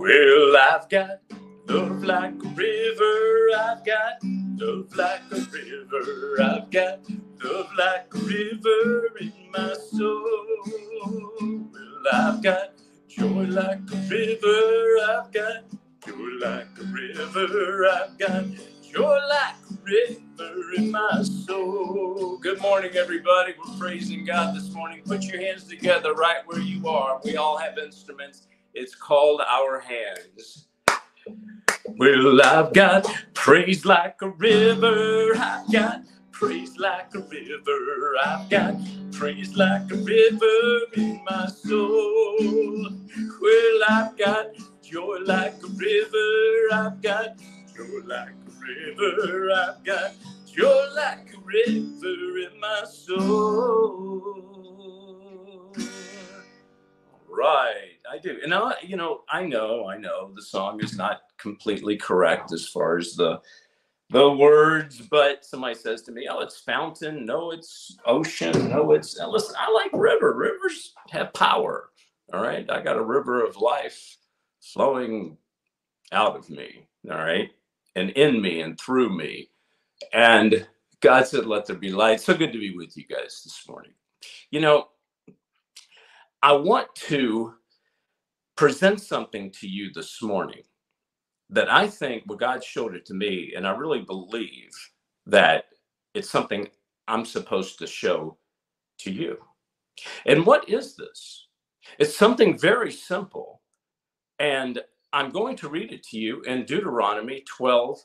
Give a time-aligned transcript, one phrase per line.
[0.00, 1.20] Well, I've got
[1.68, 3.50] love like a river.
[3.58, 4.14] I've got
[4.56, 6.42] love like a river.
[6.42, 7.00] I've got
[7.44, 10.24] love like a river in my soul.
[11.42, 12.70] Well, I've got
[13.10, 14.98] joy like a river.
[15.10, 15.64] I've got
[16.06, 17.86] joy like a river.
[17.92, 18.44] I've got
[18.90, 22.38] joy like a river in my soul.
[22.38, 23.54] Good morning, everybody.
[23.58, 25.02] We're praising God this morning.
[25.04, 27.20] Put your hands together right where you are.
[27.24, 28.48] We all have instruments.
[28.74, 30.66] It's called our hands.
[31.86, 35.32] Well, I've got praise like a river.
[35.36, 38.14] I've got praise like a river.
[38.24, 38.76] I've got
[39.12, 42.36] praise like a river in my soul.
[43.40, 44.46] Well, I've got
[44.82, 46.72] joy like a river.
[46.72, 47.38] I've got
[47.76, 48.52] joy like a
[48.96, 49.50] river.
[49.52, 50.12] I've got
[50.46, 54.36] joy like a river in my soul.
[57.28, 58.38] Right, I do.
[58.42, 62.66] And I, you know, I know, I know the song is not completely correct as
[62.66, 63.40] far as the
[64.10, 67.24] the words, but somebody says to me, "Oh, it's fountain.
[67.24, 68.68] No, it's ocean.
[68.68, 70.32] No, it's." Now listen, I like river.
[70.32, 71.90] Rivers have power.
[72.32, 74.16] All right, I got a river of life
[74.60, 75.36] flowing
[76.10, 76.88] out of me.
[77.08, 77.50] All right,
[77.94, 79.50] and in me and through me,
[80.12, 80.66] and
[81.00, 83.92] God said, "Let there be light." So good to be with you guys this morning.
[84.50, 84.88] You know,
[86.42, 87.54] I want to
[88.60, 90.60] present something to you this morning
[91.48, 94.68] that I think, well, God showed it to me, and I really believe
[95.24, 95.64] that
[96.12, 96.68] it's something
[97.08, 98.36] I'm supposed to show
[98.98, 99.38] to you.
[100.26, 101.46] And what is this?
[101.98, 103.62] It's something very simple.
[104.38, 104.78] And
[105.14, 107.98] I'm going to read it to you in Deuteronomy 12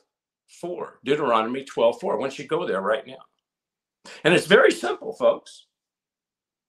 [0.58, 1.00] 4.
[1.04, 2.14] Deuteronomy 12 4.
[2.14, 3.24] I want you go there right now.
[4.24, 5.66] And it's very simple, folks.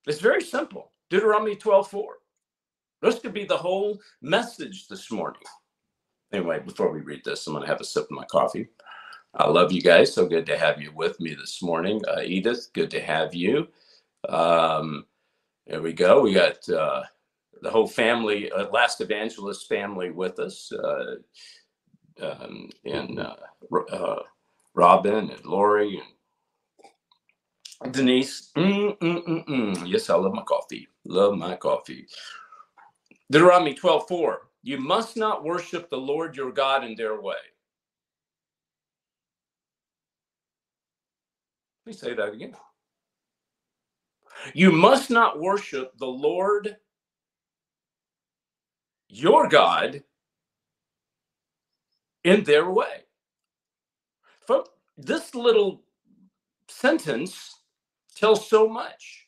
[0.05, 0.91] It's very simple.
[1.09, 2.15] Deuteronomy 12 4.
[3.01, 5.41] This could be the whole message this morning.
[6.33, 8.69] Anyway, before we read this, I'm going to have a sip of my coffee.
[9.35, 10.13] I love you guys.
[10.13, 12.01] So good to have you with me this morning.
[12.07, 13.67] Uh, Edith, good to have you.
[14.27, 15.05] Um,
[15.67, 16.21] there we go.
[16.21, 17.03] We got uh,
[17.61, 20.71] the whole family, uh, Last Evangelist family with us.
[20.71, 21.15] Uh,
[22.21, 23.35] um, and uh,
[23.91, 24.19] uh,
[24.73, 26.01] Robin and Lori
[27.81, 28.51] and Denise.
[28.57, 29.87] Mm, mm, mm, mm.
[29.87, 30.87] Yes, I love my coffee.
[31.05, 32.07] Love my coffee.
[33.31, 34.41] Deuteronomy 12 4.
[34.63, 37.35] You must not worship the Lord your God in their way.
[41.85, 42.55] Let me say that again.
[44.53, 46.77] You must not worship the Lord
[49.09, 50.03] your God
[52.23, 53.03] in their way.
[54.47, 55.81] Folks, this little
[56.67, 57.55] sentence
[58.15, 59.27] tells so much.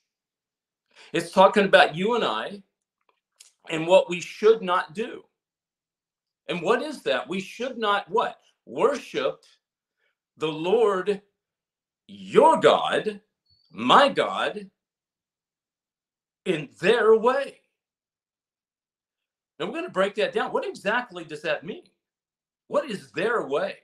[1.13, 2.63] It's talking about you and I
[3.69, 5.23] and what we should not do.
[6.47, 7.29] And what is that?
[7.29, 8.39] We should not what?
[8.65, 9.43] Worship
[10.37, 11.21] the Lord
[12.07, 13.21] your God,
[13.71, 14.69] my God,
[16.45, 17.61] in their way.
[19.59, 20.51] Now we're going to break that down.
[20.51, 21.83] What exactly does that mean?
[22.67, 23.75] What is their way?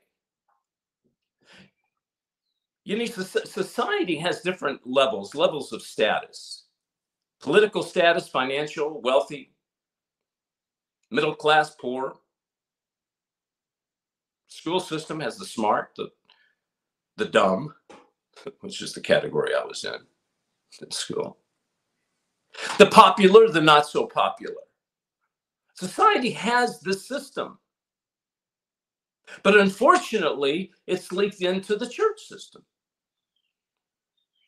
[2.84, 6.66] You know, society has different levels, levels of status
[7.46, 9.54] political status, financial, wealthy,
[11.12, 12.16] middle class, poor,
[14.48, 16.10] school system has the smart, the
[17.18, 17.74] the dumb,
[18.62, 20.00] which is the category I was in
[20.82, 21.38] in school.
[22.78, 24.56] The popular, the not so popular.
[25.76, 27.60] Society has this system.
[29.44, 32.64] But unfortunately, it's leaked into the church system.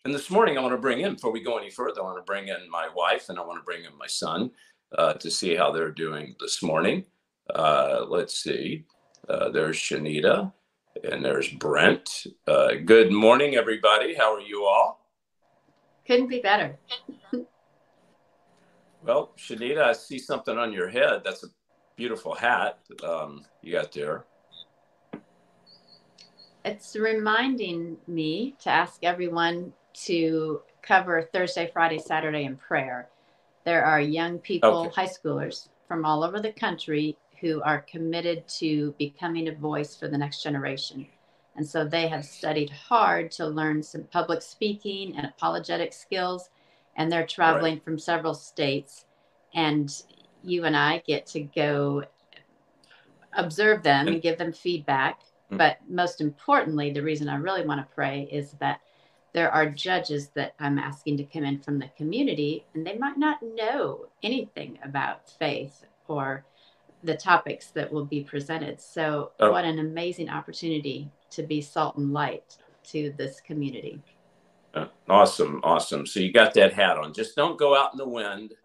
[0.05, 2.17] And this morning, I want to bring in, before we go any further, I want
[2.17, 4.51] to bring in my wife and I want to bring in my son
[4.95, 7.05] uh, to see how they're doing this morning.
[7.53, 8.85] Uh, let's see.
[9.29, 10.51] Uh, there's Shanita
[11.03, 12.27] and there's Brent.
[12.47, 14.15] Uh, good morning, everybody.
[14.15, 15.05] How are you all?
[16.05, 16.77] Couldn't be better.
[19.03, 21.21] well, Shanita, I see something on your head.
[21.23, 21.47] That's a
[21.95, 24.25] beautiful hat um, you got there.
[26.63, 29.73] It's reminding me to ask everyone
[30.05, 33.09] to cover Thursday, Friday, Saturday in prayer.
[33.67, 35.01] There are young people, okay.
[35.01, 40.07] high schoolers from all over the country who are committed to becoming a voice for
[40.07, 41.05] the next generation.
[41.57, 46.49] And so they have studied hard to learn some public speaking and apologetic skills.
[46.95, 47.83] And they're traveling right.
[47.83, 49.03] from several states.
[49.53, 49.93] And
[50.43, 52.05] you and I get to go
[53.33, 55.19] observe them and give them feedback.
[55.19, 55.57] Mm-hmm.
[55.57, 58.79] But most importantly, the reason I really want to pray is that
[59.37, 63.19] there are judges that I'm asking to come in from the community, and they might
[63.19, 66.43] not know anything about faith or
[67.03, 68.81] the topics that will be presented.
[68.81, 69.51] So, Oh.
[69.51, 74.01] what an amazing opportunity to be salt and light to this community.
[74.73, 76.07] Uh, Awesome, awesome.
[76.07, 77.13] So you got that hat on.
[77.13, 78.55] Just don't go out in the wind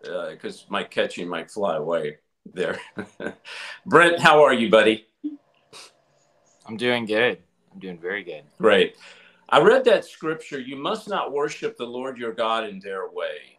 [0.00, 2.18] because my catching might fly away
[2.54, 2.78] there.
[3.84, 5.08] Brent, how are you, buddy?
[6.66, 7.38] I'm doing good.
[7.72, 8.44] I'm doing very good.
[8.58, 8.94] Great.
[9.52, 10.60] I read that scripture.
[10.60, 13.58] You must not worship the Lord your God in their way.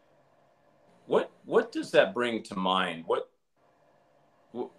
[1.06, 3.04] What what does that bring to mind?
[3.06, 3.30] What,
[4.54, 4.70] what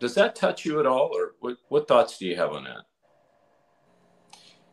[0.00, 2.84] does that touch you at all, or what what thoughts do you have on that?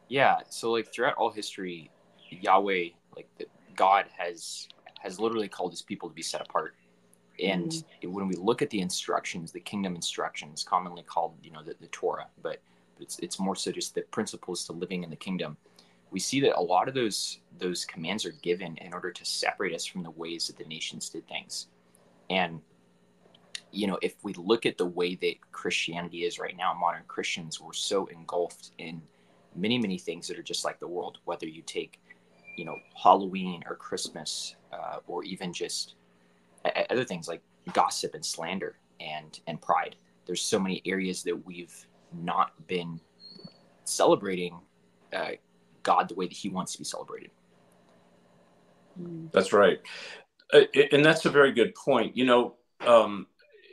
[0.07, 0.37] Yeah.
[0.49, 1.91] So like throughout all history,
[2.29, 3.45] Yahweh, like the,
[3.75, 4.69] God has
[5.01, 6.75] has literally called his people to be set apart.
[7.43, 8.11] And mm-hmm.
[8.13, 11.87] when we look at the instructions, the kingdom instructions, commonly called, you know, the, the
[11.87, 12.61] Torah, but
[12.99, 15.57] it's it's more so just the principles to living in the kingdom.
[16.13, 19.75] We see that a lot of those those commands are given in order to separate
[19.75, 21.67] us from the ways that the nations did things.
[22.29, 22.61] And
[23.71, 27.59] you know, if we look at the way that Christianity is right now, modern Christians,
[27.59, 29.01] we're so engulfed in
[29.55, 31.99] many, many things that are just like the world, whether you take,
[32.55, 35.95] you know, Halloween or Christmas, uh, or even just
[36.89, 37.41] other things like
[37.73, 39.95] gossip and slander and, and pride.
[40.27, 42.99] There's so many areas that we've not been
[43.85, 44.59] celebrating
[45.11, 45.31] uh,
[45.83, 47.31] God the way that he wants to be celebrated.
[49.31, 49.79] That's right.
[50.51, 52.15] Uh, and that's a very good point.
[52.15, 53.27] You know, um,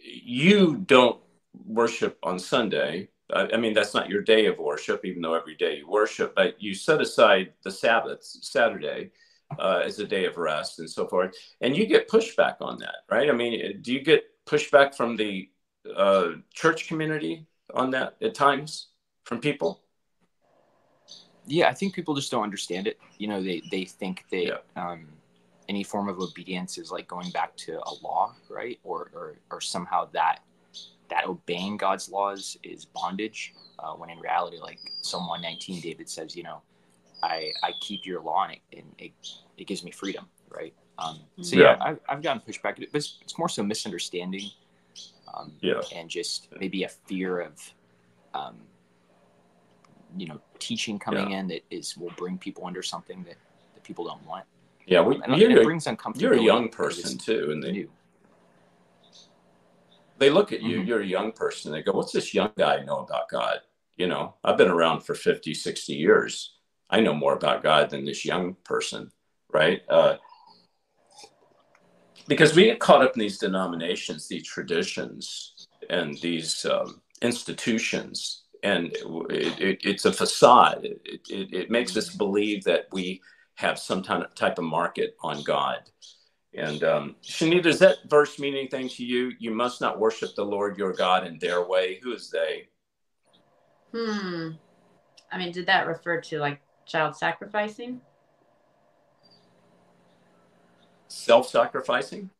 [0.05, 1.21] you don't
[1.67, 3.09] worship on Sunday.
[3.33, 6.35] I I mean, that's not your day of worship, even though every day you worship,
[6.35, 9.11] but you set aside the Sabbath, Saturday,
[9.59, 11.35] uh, as a day of rest and so forth.
[11.61, 13.29] And you get pushback on that, right?
[13.29, 15.49] I mean, do you get pushback from the
[15.97, 18.89] uh, church community on that at times
[19.25, 19.83] from people?
[21.51, 22.99] Yeah, I think people just don't understand it.
[23.19, 24.59] You know, they, they think that Yeah.
[24.77, 25.07] um,
[25.69, 28.79] any form of obedience is like going back to a law, right?
[28.85, 30.41] Or, or, or somehow that
[31.09, 33.53] that obeying God's laws is bondage.
[33.81, 36.63] Uh, when in reality, like Psalm 119, David says, you know,
[37.21, 39.13] I, I keep your law and, it, and it,
[39.59, 40.73] it gives me freedom, right?
[40.99, 41.73] Um, so Yeah.
[41.73, 44.51] yeah, I've, I've gotten pushback, but it's, it's more so misunderstanding
[45.35, 45.81] um, Yeah.
[45.93, 47.75] and just maybe a fear of,
[48.35, 48.57] um,
[50.17, 53.37] you know, teaching coming in that is will bring people under something that,
[53.75, 54.45] that people don't want.
[54.87, 56.21] Yeah, we, and, you're, and it a- brings uncomfortability.
[56.21, 57.91] you're a young person too, and they, new.
[60.19, 60.87] they look at you Mhm.
[60.87, 63.61] you're a young person they go what's this young guy know about god
[63.97, 66.57] you know i've been around for 50 60 years
[66.91, 69.11] i know more about god than this young person
[69.53, 70.17] right uh,
[72.29, 78.93] because we get caught up in these denominations these traditions and these um, institutions and
[79.31, 83.21] it, it, it's a facade it, it, makes us believe that we
[83.55, 85.91] have some type of market on god
[86.55, 89.33] and um, Shani, does that verse mean anything to you?
[89.39, 92.01] You must not worship the Lord your God in their way.
[92.03, 92.69] Who is they?
[93.93, 94.51] Hmm.
[95.31, 98.01] I mean, did that refer to like child sacrificing?
[101.07, 102.31] Self-sacrificing?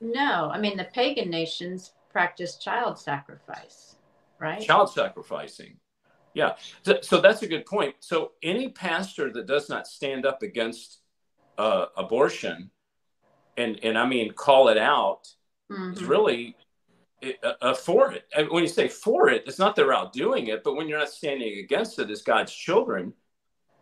[0.00, 0.50] No.
[0.52, 3.93] I mean, the pagan nations practice child sacrifice,
[4.38, 4.60] right?
[4.60, 5.78] Child sacrificing.
[6.34, 6.56] Yeah.
[6.82, 7.94] So, so that's a good point.
[8.00, 11.00] So any pastor that does not stand up against
[11.58, 12.70] uh, abortion,
[13.56, 15.28] and and I mean call it out,
[15.70, 16.08] is Mhm.
[16.08, 16.56] really
[17.22, 18.26] uh, uh, for it.
[18.36, 20.98] And when you say for it, it's not they're out doing it, but when you're
[20.98, 23.14] not standing against it as God's children,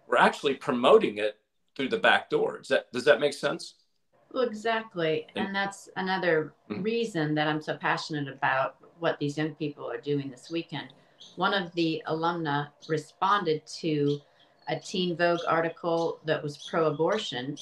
[0.06, 1.40] we're actually promoting it
[1.74, 2.58] through the back door.
[2.58, 3.76] Does that does that make sense?
[4.30, 5.26] Well, exactly.
[5.34, 6.84] And- that's another Mhm.
[6.84, 10.88] reason that I'm so passionate about what these young people are doing this weekend.
[11.36, 14.20] One of the alumna responded to
[14.68, 17.58] a Teen Vogue article that was pro abortion,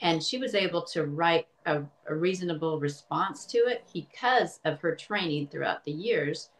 [0.00, 4.94] and she was able to write a, a reasonable response to it because of her
[4.94, 6.50] training throughout the years.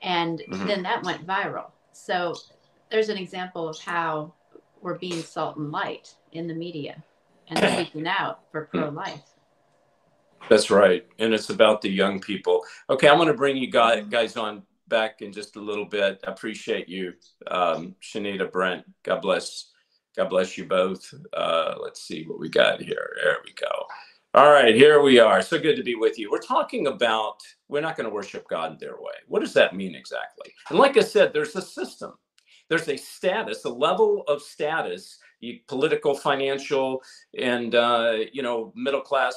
[0.00, 0.66] And Mhm.
[0.66, 1.70] then that went viral.
[1.92, 2.34] So
[2.90, 4.32] there's an example of how
[4.80, 7.02] we're being salt and light in the media
[7.48, 9.31] and speaking out for pro life.
[10.48, 11.06] That's right.
[11.18, 12.64] And it's about the young people.
[12.90, 16.20] Okay, I'm going to bring you guys, guys on back in just a little bit.
[16.26, 17.14] I appreciate you,
[17.46, 18.84] um, Shanita Brent.
[19.02, 19.70] God bless.
[20.14, 21.12] God bless you both.
[21.32, 23.16] Uh, let's see what we got here.
[23.24, 23.86] There we go.
[24.34, 25.40] All right, here we are.
[25.42, 26.30] So good to be with you.
[26.30, 27.36] We're talking about
[27.68, 29.12] we're not going to worship God their way.
[29.28, 30.52] What does that mean exactly?
[30.68, 32.12] And like I said, there's a system.
[32.68, 37.02] There's a status, a level of status, you, political, financial,
[37.38, 39.34] and uh, you know, middle class,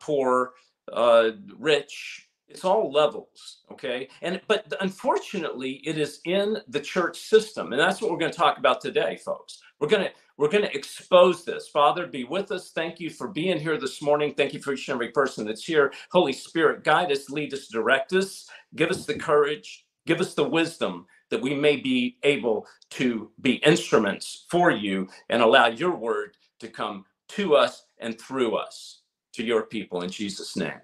[0.00, 0.52] poor,
[0.92, 4.08] uh, rich, it's all levels okay?
[4.22, 8.38] And but unfortunately it is in the church system and that's what we're going to
[8.38, 9.60] talk about today folks.
[9.80, 11.68] We're going to we're going to expose this.
[11.68, 12.70] Father be with us.
[12.70, 14.34] Thank you for being here this morning.
[14.34, 15.92] Thank you for each and every person that's here.
[16.10, 18.48] Holy spirit guide us lead us direct us.
[18.76, 19.86] Give us the courage.
[20.06, 25.42] Give us the wisdom that we may be able to be instruments for you and
[25.42, 29.00] allow your word to come to us and through us
[29.34, 30.80] to your people in jesus name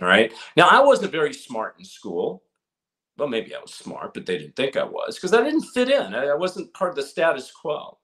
[0.00, 0.32] all right.
[0.56, 2.42] Now, I wasn't very smart in school.
[3.18, 5.90] Well, maybe I was smart, but they didn't think I was because I didn't fit
[5.90, 6.14] in.
[6.14, 7.98] I wasn't part of the status quo.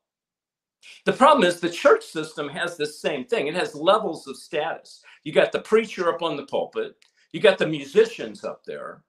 [1.06, 3.48] The problem is the church system has this same thing.
[3.48, 5.02] It has levels of status.
[5.24, 6.96] You got the preacher up on the pulpit,
[7.32, 9.02] you got the musicians up there,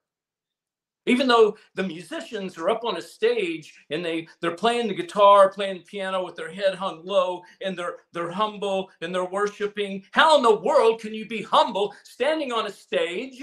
[1.08, 5.50] even though the musicians are up on a stage and they they're playing the guitar
[5.50, 10.36] playing piano with their head hung low and they're they're humble and they're worshiping how
[10.36, 13.42] in the world can you be humble standing on a stage?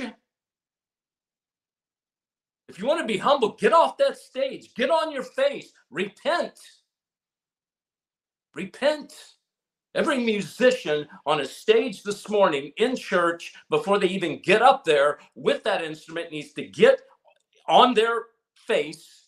[2.67, 4.73] If you want to be humble get off that stage.
[4.75, 5.71] Get on your face.
[5.89, 6.59] Repent.
[8.53, 9.13] Repent.
[9.95, 15.19] Every musician on a stage this morning in church, before they even get up there
[15.35, 16.99] with that instrument, needs to get
[17.67, 18.23] on their
[18.55, 19.27] face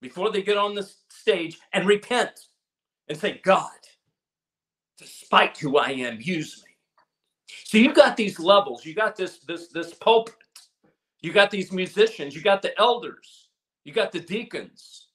[0.00, 2.30] before they get on the stage and repent
[3.08, 3.70] and say, God,
[4.98, 6.72] despite who I am, use me.
[7.64, 10.34] So you've got these levels, you got this this this pulpit,
[11.22, 13.48] you got these musicians, you got the elders,
[13.84, 15.08] you got the deacons.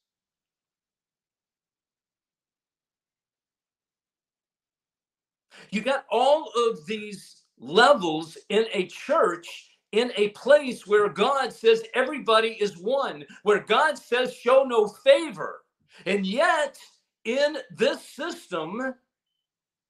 [5.72, 11.84] You got all of these levels in a church in a place where God says
[11.94, 15.62] everybody is one, where God says show no favor.
[16.08, 16.78] And yet,
[17.26, 18.96] in this system,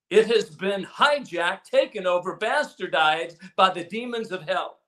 [0.10, 4.80] it has been hijacked, taken over, bastardized by the demons of hell.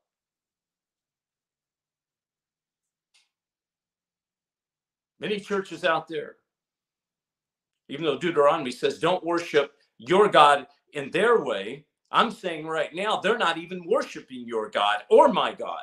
[5.20, 6.36] Many churches out there,
[7.88, 13.18] even though Deuteronomy says don't worship your God in their way, I'm saying right now,
[13.18, 15.82] they're not even worshiping your God or my God.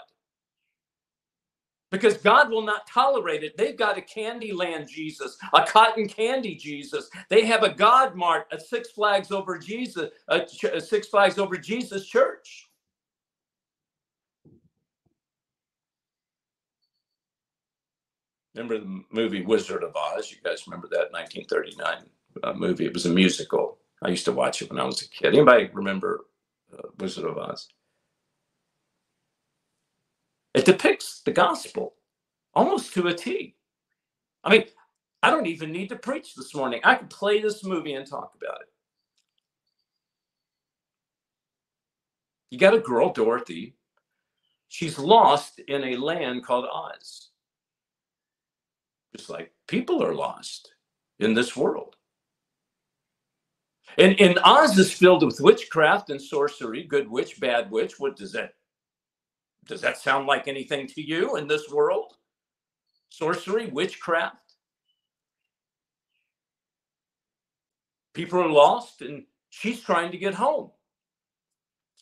[1.91, 3.55] Because God will not tolerate it.
[3.59, 7.11] They've got a Candyland Jesus, a cotton candy Jesus.
[7.29, 11.59] They have a God Mart, a Six Flags over Jesus, a, a Six Flags over
[11.59, 12.71] Jesus church.
[18.55, 20.31] Remember the movie Wizard of Oz?
[20.31, 22.05] You guys remember that 1939
[22.43, 22.87] uh, movie?
[22.87, 23.79] It was a musical.
[24.03, 25.35] I used to watch it when I was a kid.
[25.35, 26.27] Anybody remember
[26.73, 27.69] uh, Wizard of Oz?
[30.55, 31.95] It depicts the gospel
[32.55, 33.57] almost to a T.
[34.45, 34.65] I mean,
[35.23, 36.81] I don't even need to preach this morning.
[36.85, 38.69] I could play this movie and talk about it.
[42.51, 43.77] You got a girl, Dorothy.
[44.69, 47.31] She's lost in a land called Oz.
[49.17, 50.73] Just like people are lost
[51.19, 51.97] in this world.
[53.99, 57.99] And, and Oz is filled with witchcraft and sorcery, good witch, bad witch.
[57.99, 58.55] What does that
[59.67, 62.15] does that sound like anything to you in this world?
[63.11, 64.37] Sorcery, witchcraft.
[68.13, 70.71] People are lost, and she's trying to get home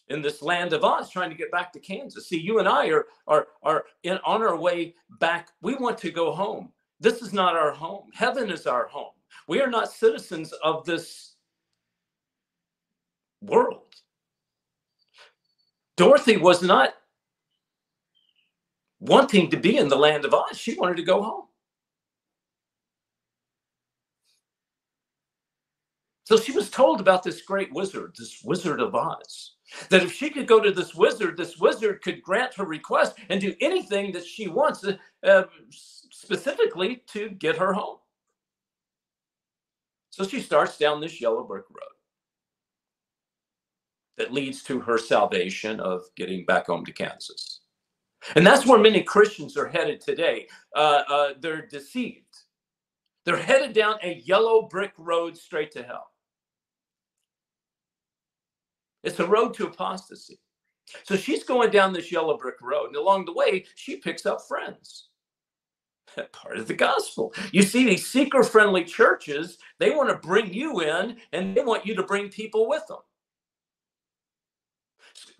[0.08, 2.28] in this land of Oz, trying to get back to Kansas.
[2.28, 5.50] See, you and I are are are in, on our way back.
[5.60, 6.72] We want to go home.
[6.98, 8.08] This is not our home.
[8.12, 9.12] Heaven is our home.
[9.48, 11.29] We are not citizens of this
[13.40, 13.82] world.
[15.96, 16.94] Dorothy was not
[19.00, 20.58] wanting to be in the land of Oz.
[20.58, 21.44] She wanted to go home.
[26.24, 29.56] So she was told about this great wizard, this Wizard of Oz,
[29.88, 33.40] that if she could go to this wizard, this wizard could grant her request and
[33.40, 34.84] do anything that she wants,
[35.24, 37.96] uh, specifically to get her home.
[40.10, 41.99] So she starts down this yellow brick road
[44.20, 47.60] that leads to her salvation of getting back home to Kansas.
[48.36, 50.46] And that's where many Christians are headed today.
[50.76, 52.26] Uh, uh, they're deceived.
[53.24, 56.08] They're headed down a yellow brick road straight to hell.
[59.02, 60.38] It's a road to apostasy.
[61.04, 64.42] So she's going down this yellow brick road, and along the way, she picks up
[64.46, 65.08] friends.
[66.32, 67.32] Part of the gospel.
[67.52, 71.86] You see, these seeker friendly churches, they want to bring you in and they want
[71.86, 72.98] you to bring people with them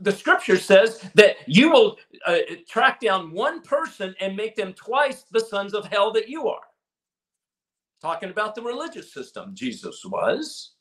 [0.01, 2.39] the scripture says that you will uh,
[2.69, 6.61] track down one person and make them twice the sons of hell that you are.
[8.01, 10.73] Talking about the religious system, Jesus was.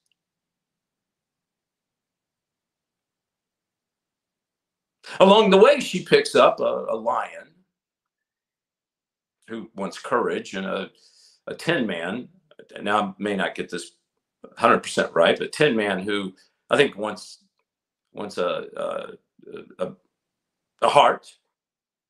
[5.19, 7.47] Along the way, she picks up a, a lion
[9.49, 10.89] who wants courage and a,
[11.47, 12.29] a tin man.
[12.81, 13.91] Now, I may not get this
[14.57, 16.33] 100% right, but tin man who
[16.69, 17.43] I think wants
[18.13, 19.93] wants a, a, a,
[20.83, 21.27] a heart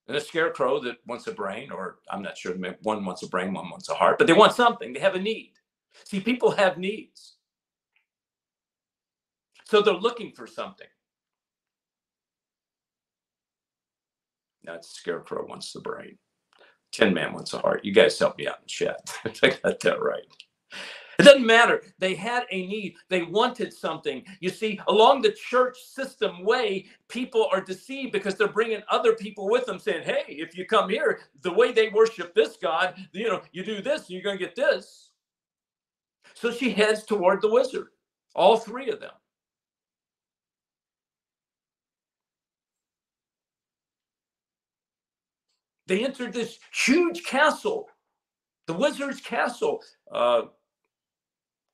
[0.07, 3.53] and a scarecrow that wants a brain, or I'm not sure, one wants a brain,
[3.53, 4.93] one wants a heart, but they want something.
[4.93, 5.53] They have a need.
[6.05, 7.35] See, people have needs.
[9.65, 10.87] So they're looking for something.
[14.65, 16.17] That scarecrow wants the brain.
[16.91, 17.85] Tin Man wants a heart.
[17.85, 19.13] You guys help me out in chat.
[19.43, 20.23] I got that right.
[21.19, 21.83] It doesn't matter.
[21.99, 22.95] They had a need.
[23.09, 24.25] They wanted something.
[24.41, 29.49] You see, along the church system way, people are deceived because they're bringing other people
[29.49, 33.29] with them saying, hey, if you come here, the way they worship this God, you
[33.29, 35.11] know, you do this you're going to get this.
[36.35, 37.89] So she heads toward the wizard,
[38.35, 39.11] all three of them.
[45.87, 47.89] They entered this huge castle,
[48.67, 49.81] the wizard's castle.
[50.11, 50.43] Uh,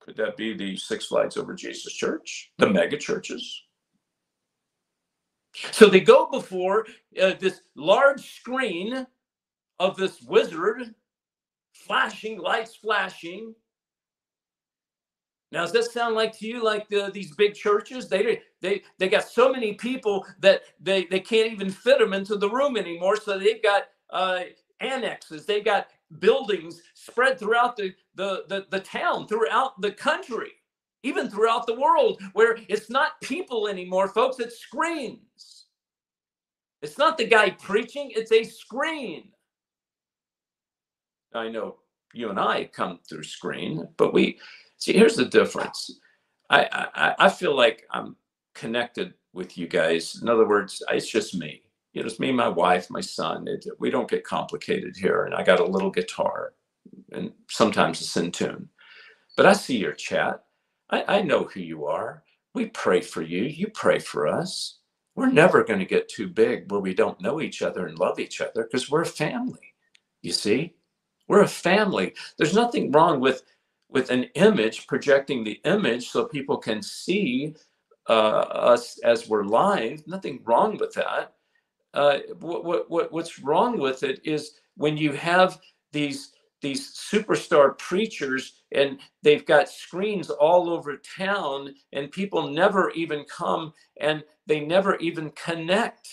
[0.06, 3.64] could that be the Six Flags Over Jesus Church, the mega churches?
[5.72, 6.86] So they go before
[7.22, 9.08] uh, this large screen
[9.80, 10.94] of this wizard,
[11.74, 13.56] flashing lights, flashing.
[15.52, 18.10] Now, does that sound like to you like the, these big churches?
[18.10, 22.36] They they they got so many people that they they can't even fit them into
[22.38, 23.16] the room anymore.
[23.18, 24.42] So they've got uh,
[24.82, 25.46] annexes.
[25.46, 25.88] they've got
[26.20, 30.52] buildings spread throughout the, the, the, the town, throughout the country,
[31.04, 35.66] even throughout the world, where it's not people anymore, folks, it's screens.
[36.82, 39.30] It's not the guy preaching, it's a screen.
[41.34, 41.78] I know
[42.14, 44.40] you and I come through screen, but we
[44.78, 46.00] see here's the difference.
[46.50, 48.16] I, I, I feel like I'm
[48.54, 50.20] connected with you guys.
[50.22, 51.65] In other words, it's just me
[51.96, 53.48] you know, it's me, my wife, my son.
[53.48, 55.24] It, we don't get complicated here.
[55.24, 56.54] And I got a little guitar
[57.14, 58.70] and sometimes it's in tune.
[59.38, 60.44] But I see your chat.
[60.90, 62.24] I, I know who you are.
[62.54, 63.44] We pray for you.
[63.44, 64.80] You pray for us.
[65.16, 68.20] We're never going to get too big where we don't know each other and love
[68.20, 69.74] each other because we're a family.
[70.22, 70.74] You see,
[71.30, 72.14] we're a family.
[72.38, 73.44] There's nothing wrong with
[73.90, 77.56] with an image projecting the image so people can see
[78.10, 80.06] uh, us as we're live.
[80.08, 81.36] Nothing wrong with that
[81.96, 85.60] uh, what, what, what's wrong with it is when you have
[85.92, 86.32] these
[86.62, 93.72] these superstar preachers and they've got screens all over town and people never even come
[94.02, 96.08] and they never even connect.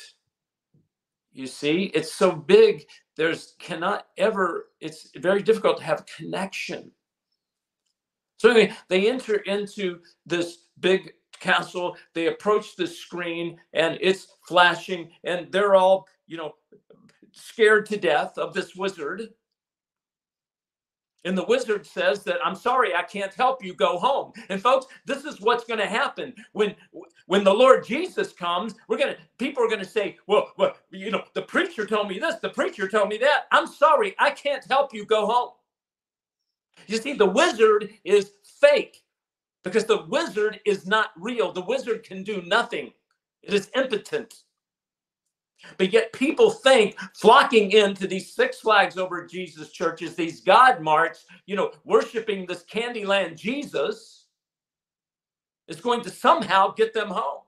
[1.33, 2.85] You see it's so big
[3.16, 6.90] there's cannot ever it's very difficult to have connection.
[8.37, 11.97] So anyway they enter into this big castle.
[12.15, 16.55] They approach the screen and it's flashing, and they're all, you know,
[17.33, 19.29] scared to death of this wizard.
[21.25, 23.75] And the wizard says that I'm sorry, I can't help you.
[23.75, 24.33] Go home.
[24.49, 26.75] And folks, this is what's going to happen when
[27.27, 28.75] when the Lord Jesus comes.
[28.89, 32.19] We're gonna people are going to say, well, well, you know, the preacher told me
[32.19, 33.45] this, the preacher told me that.
[33.53, 35.07] I'm sorry, I can't help you.
[35.07, 35.51] Go home.
[36.89, 39.02] You see, the wizard is fake
[39.64, 41.53] because the wizard is not real.
[41.53, 42.92] The wizard can do nothing,
[43.42, 44.35] it is impotent.
[45.79, 51.25] But yet, people think flocking into these Six Flags over Jesus churches, these God marts,
[51.46, 54.27] you know, worshiping this Candyland Jesus,
[55.68, 57.42] is going to somehow get them home.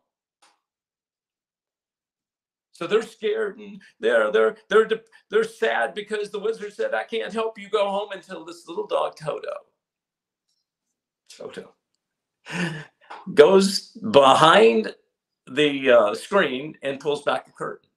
[2.71, 4.89] So they're scared and they're they're they're
[5.31, 8.87] they're sad because the wizard said, "I can't help you go home until this little
[8.87, 9.55] dog Toto."
[11.29, 11.75] Toto
[13.35, 14.95] goes behind
[15.51, 17.89] the uh, screen and pulls back the curtain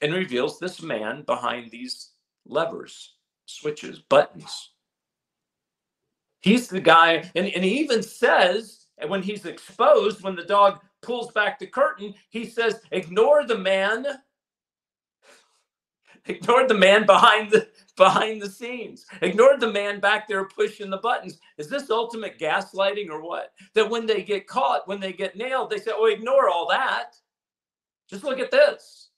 [0.00, 2.10] and reveals this man behind these
[2.44, 3.14] levers,
[3.46, 4.70] switches, buttons.
[6.40, 10.80] He's the guy, and, and he even says, and when he's exposed, when the dog
[11.00, 14.06] pulls back the curtain, he says, ignore the man
[16.26, 19.06] ignored the man behind the behind the scenes.
[19.20, 21.38] Ignored the man back there pushing the buttons.
[21.58, 23.52] Is this ultimate gaslighting or what?
[23.74, 27.16] That when they get caught when they get nailed they say oh ignore all that.
[28.08, 29.10] Just look at this.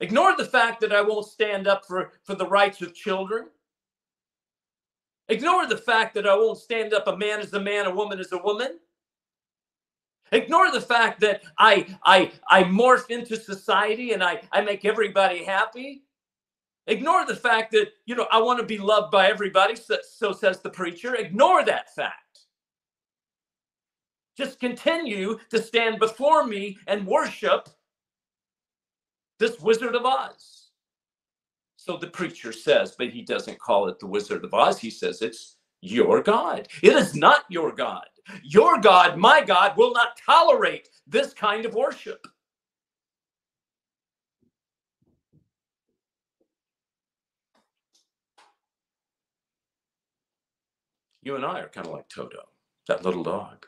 [0.00, 3.48] Ignore the fact that i won't stand up for for the rights of children.
[5.28, 8.18] Ignore the fact that i won't stand up a man is a man a woman
[8.18, 8.78] is a woman
[10.32, 15.44] Ignore the fact that I I I morph into society and I, I make everybody
[15.44, 16.04] happy.
[16.88, 20.32] Ignore the fact that you know I want to be loved by everybody, so, so
[20.32, 21.14] says the preacher.
[21.16, 22.40] Ignore that fact.
[24.36, 27.68] just continue to stand before me and worship
[29.40, 30.70] this Wizard of Oz.
[31.76, 34.80] So the preacher says, but he doesn't call it the Wizard of Oz.
[34.80, 36.68] He says it's your God.
[36.82, 38.06] It is not your God.
[38.42, 42.26] Your God, my God, will not tolerate this kind of worship.
[51.22, 52.48] You and I are kind of like Toto,
[52.88, 53.66] that little dog.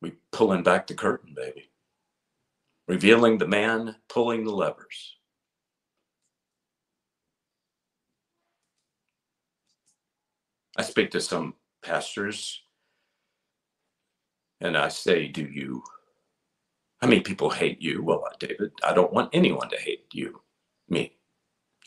[0.00, 1.70] We pulling back the curtain, baby,
[2.86, 5.16] revealing the man pulling the levers.
[10.76, 11.54] I speak to some
[11.86, 12.62] pastors
[14.60, 15.82] and I say, Do you?
[17.00, 18.02] How many people hate you?
[18.02, 20.40] Well, uh, David, I don't want anyone to hate you,
[20.88, 21.12] me.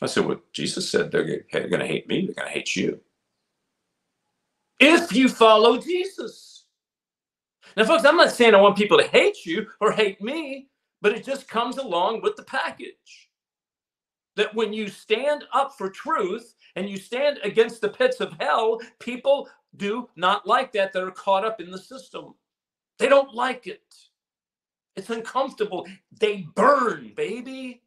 [0.00, 3.00] I said, Well, Jesus said they're going to hate me, they're going to hate you.
[4.78, 6.64] If you follow Jesus.
[7.76, 10.68] Now, folks, I'm not saying I want people to hate you or hate me,
[11.02, 13.28] but it just comes along with the package.
[14.36, 18.80] That when you stand up for truth, and you stand against the pits of hell,
[18.98, 20.92] people do not like that.
[20.92, 22.34] They're caught up in the system.
[22.98, 23.82] They don't like it.
[24.96, 25.86] It's uncomfortable.
[26.18, 27.82] They burn, baby.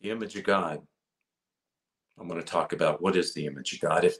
[0.00, 0.82] The image of God.
[2.18, 4.04] I'm going to talk about what is the image of God.
[4.04, 4.16] If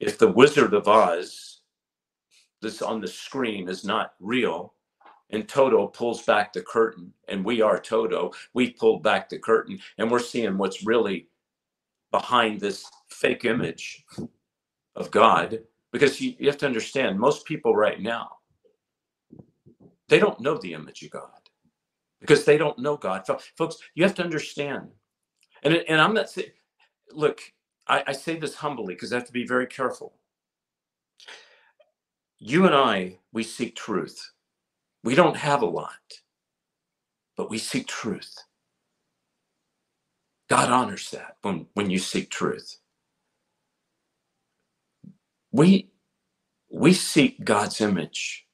[0.00, 1.60] if the Wizard of Oz,
[2.62, 4.74] this on the screen is not real,
[5.30, 8.32] and Toto pulls back the curtain, and we are Toto.
[8.54, 11.28] We pulled back the curtain, and we're seeing what's really
[12.12, 14.04] behind this fake image
[14.96, 15.60] of God.
[15.92, 18.30] Because you, you have to understand, most people right now,
[20.08, 21.30] they don't know the image of God
[22.20, 23.26] because they don't know God.
[23.56, 24.88] Folks, you have to understand.
[25.62, 26.50] And, and I'm not saying,
[27.12, 27.40] look,
[27.88, 30.14] I, I say this humbly because I have to be very careful.
[32.38, 34.32] You and I, we seek truth
[35.04, 35.92] we don't have a lot,
[37.36, 38.36] but we seek truth.
[40.50, 42.78] God honors that when, when you seek truth.
[45.52, 45.90] We,
[46.70, 48.46] we seek God's image.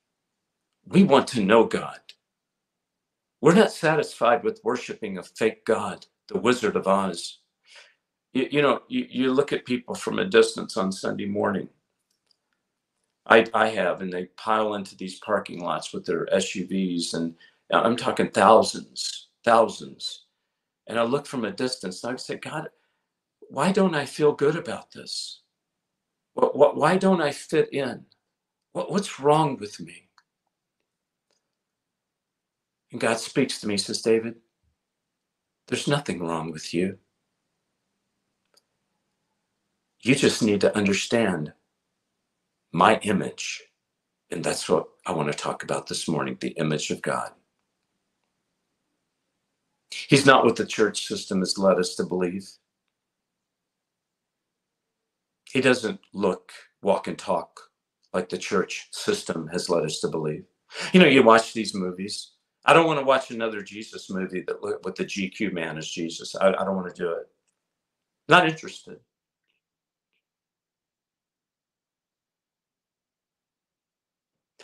[0.86, 2.00] We want to know God.
[3.42, 7.38] We're not satisfied with worshiping a fake God, the Wizard of Oz.
[8.34, 11.68] You, you know, you, you look at people from a distance on Sunday morning
[13.26, 17.34] I, I have, and they pile into these parking lots with their SUVs, and
[17.72, 20.24] uh, I'm talking thousands, thousands.
[20.88, 22.70] And I look from a distance, and I say, God,
[23.50, 25.42] why don't I feel good about this?
[26.34, 28.06] What, what, why don't I fit in?
[28.72, 30.08] What, what's wrong with me?
[32.92, 34.36] And God speaks to me, says, David,
[35.68, 36.98] there's nothing wrong with you.
[40.02, 41.52] You just need to understand
[42.76, 43.62] my image.
[44.30, 47.30] And that's what I want to talk about this morning the image of God.
[49.90, 52.48] He's not what the church system has led us to believe.
[55.44, 57.60] He doesn't look, walk, and talk
[58.12, 60.44] like the church system has led us to believe.
[60.92, 62.32] You know, you watch these movies.
[62.64, 66.34] I don't want to watch another Jesus movie that with the GQ man as Jesus.
[66.36, 67.28] I, I don't want to do it.
[68.28, 68.98] Not interested.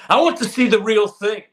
[0.09, 1.45] I want to see the real thing.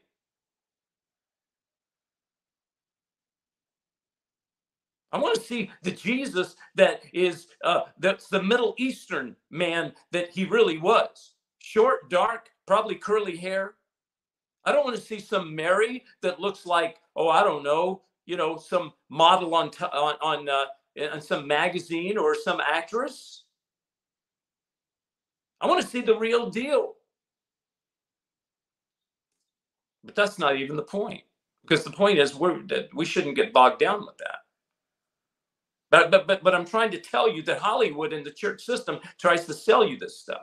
[5.12, 10.30] I want to see the Jesus that is uh, that's the Middle Eastern man that
[10.30, 11.32] he really was.
[11.60, 13.74] Short, dark, probably curly hair.
[14.64, 18.36] I don't want to see some Mary that looks like oh I don't know you
[18.36, 20.66] know some model on t- on on, uh,
[21.12, 23.44] on some magazine or some actress.
[25.60, 26.94] I want to see the real deal.
[30.04, 31.22] But that's not even the point,
[31.62, 34.38] because the point is we're, that we shouldn't get bogged down with that.
[35.90, 39.00] But, but, but, but I'm trying to tell you that Hollywood and the church system
[39.20, 40.42] tries to sell you this stuff.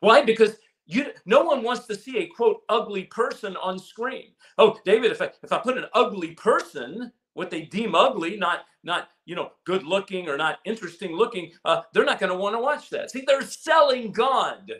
[0.00, 0.22] Why?
[0.22, 4.32] Because you no one wants to see a quote ugly person on screen.
[4.58, 8.60] Oh, David, if I if I put an ugly person, what they deem ugly, not
[8.84, 12.56] not you know good looking or not interesting looking, uh, they're not going to want
[12.56, 13.12] to watch that.
[13.12, 14.72] See, they're selling God.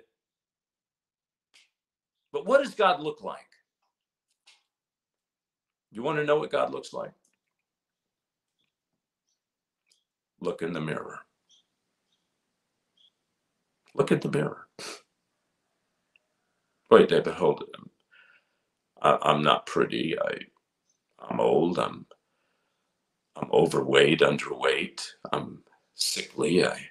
[2.32, 3.40] But what does God look like?
[5.92, 7.12] You want to know what God looks like?
[10.40, 11.20] Look in the mirror.
[13.94, 14.68] Look at the mirror.
[16.90, 17.80] Wait, David, hold it.
[19.02, 20.16] I, I'm not pretty.
[20.20, 20.38] I,
[21.20, 21.78] I'm old.
[21.78, 22.06] I'm.
[23.36, 25.02] I'm overweight, underweight.
[25.32, 25.60] I'm
[25.94, 26.64] sickly.
[26.66, 26.90] I,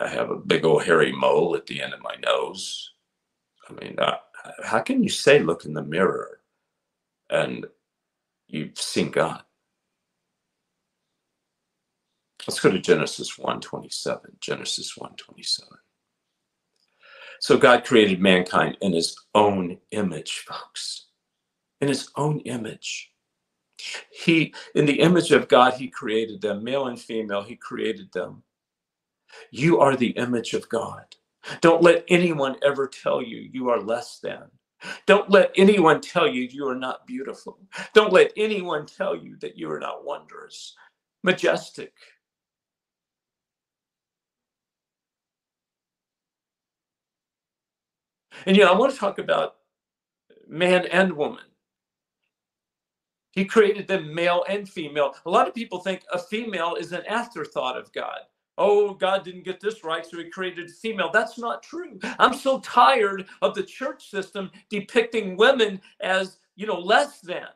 [0.00, 2.92] I have a big old hairy mole at the end of my nose.
[3.68, 4.16] I mean, uh,
[4.64, 6.40] how can you say look in the mirror
[7.30, 7.66] and
[8.48, 9.42] you've seen God?
[12.46, 14.40] Let's go to Genesis 1:27.
[14.40, 15.78] Genesis 1:27.
[17.40, 21.06] So God created mankind in his own image, folks.
[21.80, 23.12] In his own image.
[24.10, 28.42] He in the image of God he created them, male and female, he created them.
[29.50, 31.14] You are the image of God.
[31.60, 34.44] Don't let anyone ever tell you you are less than.
[35.06, 37.58] Don't let anyone tell you you are not beautiful.
[37.94, 40.74] Don't let anyone tell you that you are not wondrous,
[41.24, 41.92] majestic,
[48.46, 49.56] And you know, I want to talk about
[50.48, 51.44] man and woman.
[53.32, 55.14] He created them male and female.
[55.26, 58.20] A lot of people think a female is an afterthought of God.
[58.58, 61.10] Oh, God didn't get this right, so he created a female.
[61.12, 61.98] That's not true.
[62.18, 67.46] I'm so tired of the church system depicting women as, you know, less than.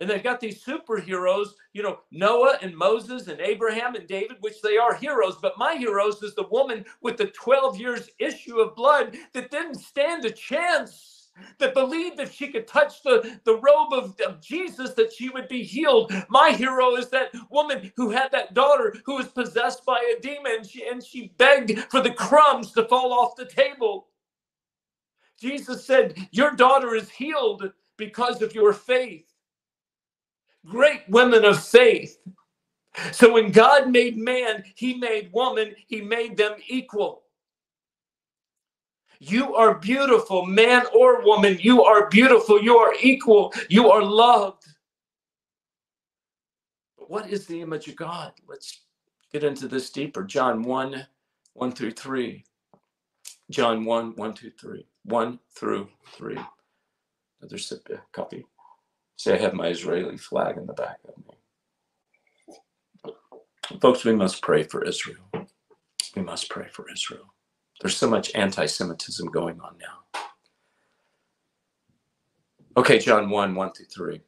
[0.00, 4.60] And they've got these superheroes, you know, Noah and Moses and Abraham and David, which
[4.62, 5.36] they are heroes.
[5.40, 9.76] But my heroes is the woman with the 12 years issue of blood that didn't
[9.76, 11.11] stand a chance,
[11.58, 15.48] that believed if she could touch the, the robe of, of Jesus, that she would
[15.48, 16.12] be healed.
[16.28, 20.64] My hero is that woman who had that daughter who was possessed by a demon
[20.64, 24.08] she, and she begged for the crumbs to fall off the table.
[25.40, 29.26] Jesus said, Your daughter is healed because of your faith
[30.66, 32.18] great women of faith.
[33.12, 37.22] So when God made man, he made woman, he made them equal.
[39.24, 41.56] You are beautiful, man or woman.
[41.60, 42.60] You are beautiful.
[42.60, 43.54] You are equal.
[43.68, 44.64] You are loved.
[46.98, 48.32] But what is the image of God?
[48.48, 48.80] Let's
[49.32, 50.24] get into this deeper.
[50.24, 51.06] John 1
[51.52, 52.44] 1 through 3.
[53.48, 54.86] John 1 1 through 3.
[55.04, 56.38] 1 through 3.
[57.40, 58.44] Another sip, copy.
[59.18, 63.14] See, I have my Israeli flag in the back of me.
[63.80, 65.22] Folks, we must pray for Israel.
[66.16, 67.32] We must pray for Israel.
[67.82, 70.00] There's so much anti Semitism going on now.
[72.76, 74.22] Okay, John 1 1 through 3.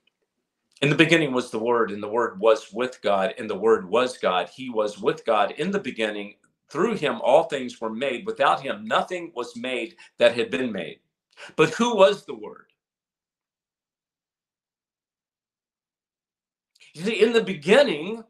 [0.82, 3.88] In the beginning was the Word, and the Word was with God, and the Word
[3.88, 4.48] was God.
[4.54, 6.34] He was with God in the beginning.
[6.70, 8.26] Through him, all things were made.
[8.26, 11.00] Without him, nothing was made that had been made.
[11.56, 12.66] But who was the Word?
[16.94, 18.24] You see, in the beginning,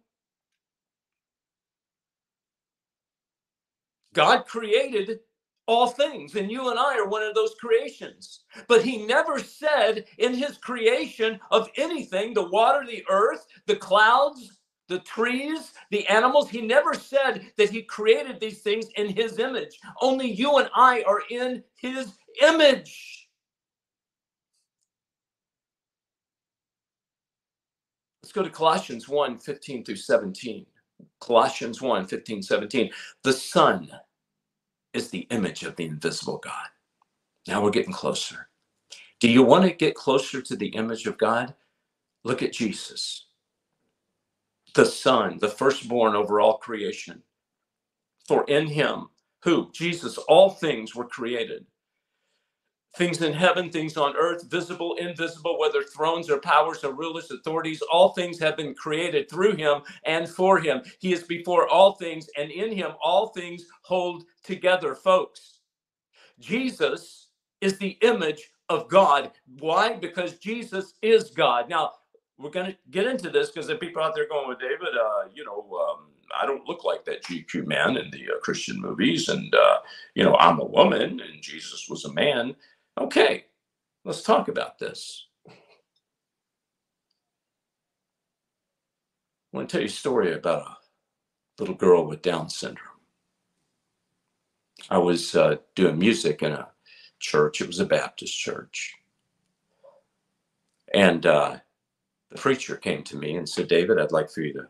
[4.14, 5.20] God created
[5.66, 8.40] all things, and you and I are one of those creations.
[8.68, 14.58] But He never said in His creation of anything the water, the earth, the clouds,
[14.88, 19.78] the trees, the animals, He never said that He created these things in His image.
[20.00, 23.28] Only you and I are in His image.
[28.22, 30.66] Let's go to Colossians 1 15 through 17.
[31.20, 32.90] Colossians 1 15, 17.
[33.24, 33.90] The Son
[34.94, 36.68] is the image of the invisible God.
[37.48, 38.48] Now we're getting closer.
[39.20, 41.54] Do you want to get closer to the image of God?
[42.24, 43.26] Look at Jesus,
[44.74, 47.22] the Son, the firstborn over all creation.
[48.28, 49.08] For in him,
[49.44, 49.70] who?
[49.72, 51.66] Jesus, all things were created
[52.96, 57.82] things in heaven, things on earth, visible, invisible, whether thrones or powers or rulers, authorities,
[57.92, 60.82] all things have been created through him and for him.
[60.98, 65.60] He is before all things, and in him all things hold together, folks.
[66.40, 67.28] Jesus
[67.60, 69.32] is the image of God.
[69.60, 69.94] Why?
[69.94, 71.68] Because Jesus is God.
[71.68, 71.92] Now,
[72.38, 75.28] we're going to get into this because there people out there going, with David, uh,
[75.34, 76.08] you know, um,
[76.40, 79.28] I don't look like that GQ man in the uh, Christian movies.
[79.28, 79.78] And, uh,
[80.14, 82.56] you know, I'm a woman and Jesus was a man.
[82.96, 83.46] Okay,
[84.04, 85.26] let's talk about this.
[85.48, 85.52] I
[89.52, 90.76] want to tell you a story about a
[91.58, 92.88] little girl with Down syndrome.
[94.90, 96.68] I was uh, doing music in a
[97.18, 98.94] church, it was a Baptist church.
[100.92, 101.56] And uh,
[102.30, 104.68] the preacher came to me and said, David, I'd like for you to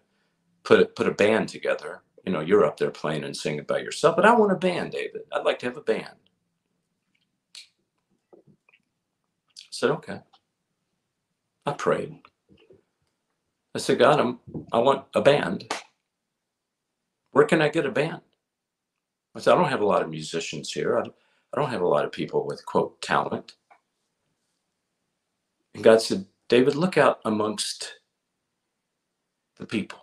[0.62, 2.02] put a, put a band together.
[2.24, 4.92] You know, you're up there playing and singing by yourself, but I want a band,
[4.92, 5.22] David.
[5.32, 6.14] I'd like to have a band.
[9.74, 10.20] Said, okay.
[11.66, 12.20] I prayed.
[13.74, 14.40] I said, God, I'm,
[14.72, 15.72] I want a band.
[17.32, 18.22] Where can I get a band?
[19.36, 20.98] I said, I don't have a lot of musicians here.
[20.98, 21.16] I don't,
[21.54, 23.54] I don't have a lot of people with, quote, talent.
[25.74, 27.94] And God said, David, look out amongst
[29.58, 30.00] the people,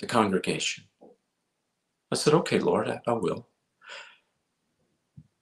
[0.00, 0.84] the congregation.
[2.12, 3.48] I said, okay, Lord, I, I will.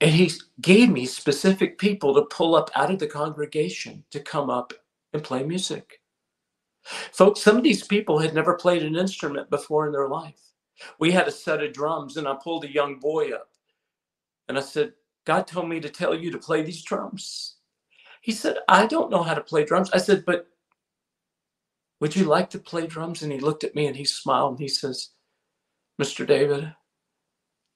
[0.00, 4.48] And he gave me specific people to pull up out of the congregation to come
[4.48, 4.72] up
[5.12, 6.00] and play music.
[7.12, 10.40] Folks, some of these people had never played an instrument before in their life.
[10.98, 13.50] We had a set of drums, and I pulled a young boy up.
[14.48, 14.94] And I said,
[15.26, 17.56] God told me to tell you to play these drums.
[18.22, 19.90] He said, I don't know how to play drums.
[19.92, 20.46] I said, but
[22.00, 23.22] would you like to play drums?
[23.22, 25.10] And he looked at me and he smiled and he says,
[26.00, 26.26] Mr.
[26.26, 26.74] David,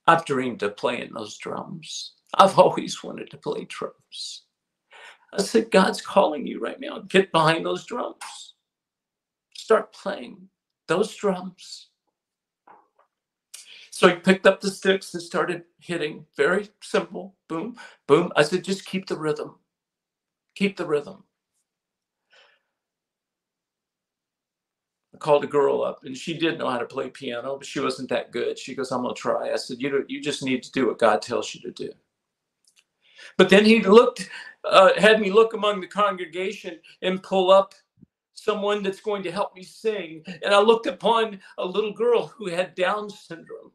[0.07, 2.14] I've dreamed of playing those drums.
[2.35, 4.43] I've always wanted to play drums.
[5.33, 6.99] I said, God's calling you right now.
[7.09, 8.55] Get behind those drums.
[9.55, 10.49] Start playing
[10.87, 11.89] those drums.
[13.91, 16.25] So he picked up the sticks and started hitting.
[16.37, 17.35] Very simple.
[17.49, 18.31] Boom, boom.
[18.35, 19.55] I said, just keep the rhythm.
[20.55, 21.23] Keep the rhythm.
[25.15, 27.81] I called a girl up and she did know how to play piano, but she
[27.81, 28.59] wasn't that good.
[28.59, 29.51] She goes, I'm gonna try.
[29.53, 31.91] I said, You you just need to do what God tells you to do.
[33.37, 34.29] But then he looked,
[34.65, 37.73] uh, had me look among the congregation and pull up
[38.35, 40.23] someone that's going to help me sing.
[40.43, 43.71] And I looked upon a little girl who had Down syndrome.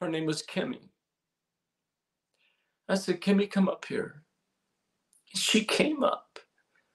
[0.00, 0.88] Her name was Kimmy.
[2.88, 4.22] I said, Kimmy, come up here.
[5.34, 6.38] She came up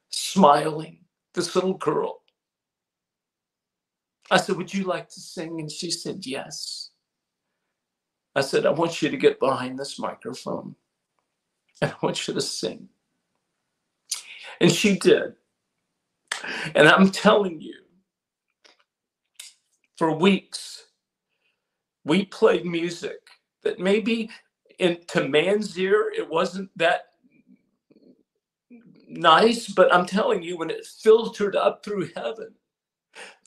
[0.09, 1.01] smiling,
[1.35, 2.21] this little girl.
[4.31, 5.59] I said, Would you like to sing?
[5.59, 6.88] And she said, Yes.
[8.39, 10.75] I said, I want you to get behind this microphone
[11.81, 12.89] and I want you to sing.
[14.61, 15.35] And she did.
[16.75, 17.75] And I'm telling you,
[19.97, 20.85] for weeks,
[22.05, 23.19] we played music
[23.63, 24.29] that maybe
[24.79, 27.07] in to man's ear it wasn't that
[29.07, 32.53] nice, but I'm telling you, when it filtered up through heaven,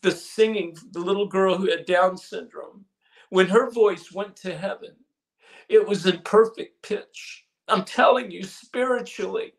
[0.03, 2.85] the singing, the little girl who had Down syndrome,
[3.33, 4.93] when her voice went to heaven,
[5.69, 7.47] it was in perfect pitch.
[7.69, 9.55] I'm telling you, spiritually,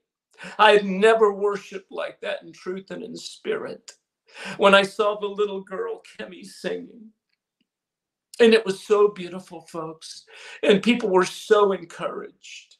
[0.59, 3.93] I had never worshiped like that in truth and in spirit.
[4.57, 7.09] When I saw the little girl, Kimmy, singing,
[8.39, 10.25] and it was so beautiful, folks,
[10.63, 12.77] and people were so encouraged.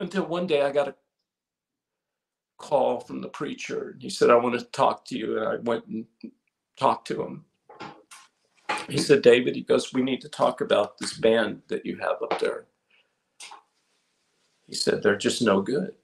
[0.00, 0.96] Until one day I got a
[2.58, 3.90] call from the preacher.
[3.94, 5.38] and He said, I want to talk to you.
[5.38, 6.06] And I went and
[6.78, 7.44] talked to him
[8.88, 12.22] he said, David, he goes, we need to talk about this band that you have
[12.22, 12.66] up there.
[14.66, 15.94] He said, they're just no good.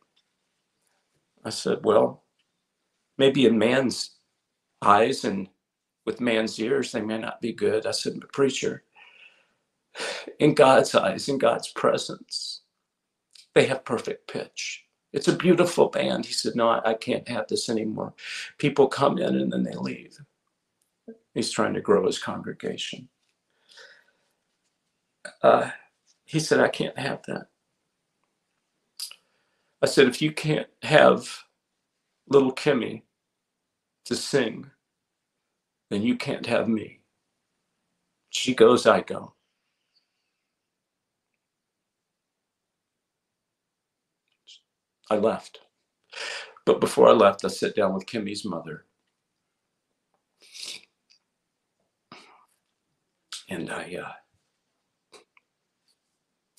[1.45, 2.25] I said, well,
[3.19, 4.17] maybe in man's
[4.83, 5.49] eyes and
[6.07, 7.87] with man's ears, they may not be good.
[7.87, 8.85] I said, but preacher,
[10.39, 12.63] in God's eyes, in God's presence,
[13.55, 14.85] they have perfect pitch.
[15.13, 16.27] It's a beautiful band.
[16.27, 18.15] He said, no, I, I can't have this anymore.
[18.59, 20.19] People come in and then they leave.
[21.35, 23.09] He's trying to grow his congregation.
[25.43, 25.71] Uh,
[26.27, 27.49] he said, I can't have that.
[29.83, 31.29] I said, if you can't have
[32.29, 33.03] little Kimmy
[34.07, 34.71] to sing,
[35.91, 37.01] then you can't have me.
[38.31, 39.35] She goes, I go.
[45.11, 45.61] I left.
[46.67, 48.87] But before I left, I sat down with Kimmy's mother.
[53.51, 54.13] And I uh,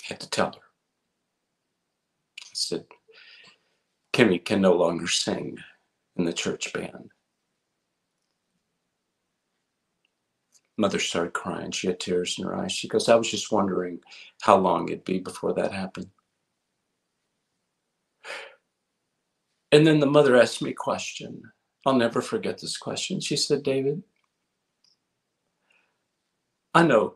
[0.04, 0.62] had to tell her.
[2.42, 2.86] I said,
[4.14, 5.58] Kimmy can no longer sing
[6.18, 7.12] in the church band.
[10.78, 11.72] Mother started crying.
[11.72, 12.72] She had tears in her eyes.
[12.72, 14.00] She goes, I was just wondering
[14.42, 16.10] how long it'd be before that happened.
[19.72, 21.44] And then the mother asked me a question.
[21.86, 23.20] I'll never forget this question.
[23.22, 24.04] She said, David,
[26.74, 27.16] I know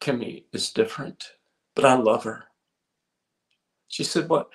[0.00, 1.32] Kimmy is different,
[1.74, 2.44] but I love her.
[3.88, 4.48] She said, What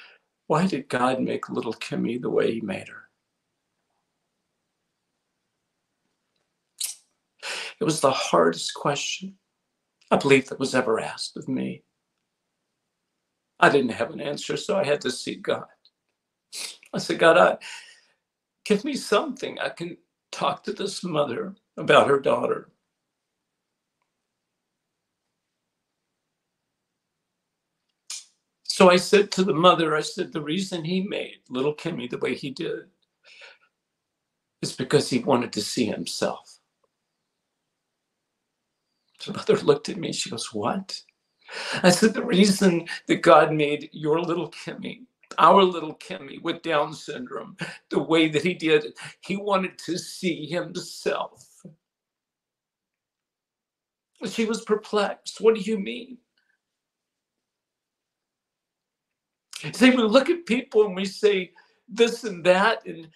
[0.47, 3.03] why did God make little Kimmy the way he made her?
[7.79, 9.37] It was the hardest question
[10.09, 11.83] I believe that was ever asked of me.
[13.59, 15.65] I didn't have an answer, so I had to seek God.
[16.93, 17.57] I said, God, I,
[18.63, 19.97] give me something I can
[20.31, 22.69] talk to this mother about her daughter.
[28.77, 32.19] So I said to the mother, I said, the reason he made little Kimmy the
[32.19, 32.91] way he did
[34.61, 36.59] is because he wanted to see himself.
[39.25, 41.01] The mother looked at me, she goes, What?
[41.81, 45.05] I said, The reason that God made your little Kimmy
[45.39, 47.57] our little Kimmy with Down syndrome,
[47.89, 51.47] the way that he did he wanted to see himself.
[54.27, 55.41] She was perplexed.
[55.41, 56.19] What do you mean?
[59.73, 61.51] See, we look at people and we say
[61.89, 63.09] this and that, and,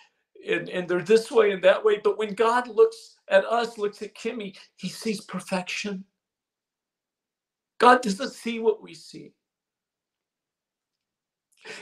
[0.47, 1.99] and, and they're this way and that way.
[2.03, 6.05] But when God looks at us, looks at Kimmy, he sees perfection.
[7.79, 9.33] God doesn't see what we see.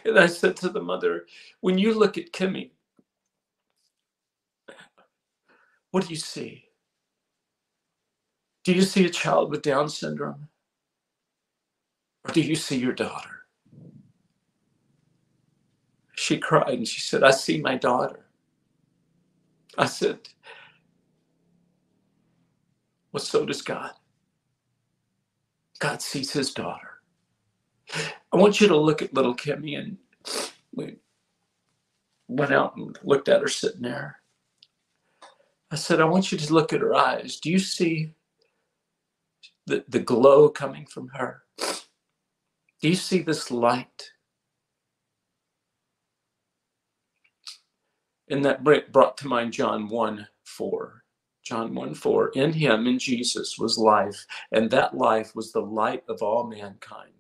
[0.06, 1.26] And I said to the mother,
[1.62, 2.72] when you look at Kimmy,
[5.92, 6.66] what do you see?
[8.66, 10.50] Do you see a child with Down syndrome?
[12.28, 13.39] Or do you see your daughter?
[16.20, 18.28] She cried and she said, I see my daughter.
[19.78, 20.20] I said,
[23.14, 23.92] Well, so does God.
[25.80, 27.02] God sees his daughter.
[28.34, 29.98] I want you to look at little Kimmy and
[30.76, 30.98] we
[32.28, 34.18] went out and looked at her sitting there.
[35.72, 37.40] I said, I want you to look at her eyes.
[37.40, 38.14] Do you see
[39.68, 41.44] the, the glow coming from her?
[42.82, 44.12] Do you see this light?
[48.30, 51.04] And that brought to mind John 1 4.
[51.44, 52.30] John 1 4.
[52.36, 57.14] In him, in Jesus, was life, and that life was the light of all mankind.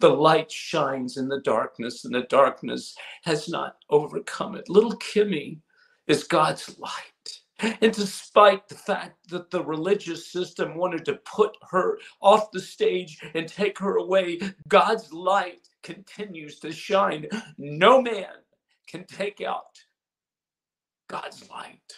[0.00, 4.68] The light shines in the darkness, and the darkness has not overcome it.
[4.68, 5.60] Little Kimmy
[6.08, 7.40] is God's light.
[7.82, 13.18] And despite the fact that the religious system wanted to put her off the stage
[13.34, 17.26] and take her away, God's light continues to shine.
[17.58, 18.32] No man
[18.88, 19.78] can take out
[21.10, 21.94] God's light.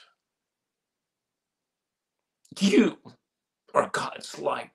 [2.60, 2.98] You
[3.74, 4.70] are God's light.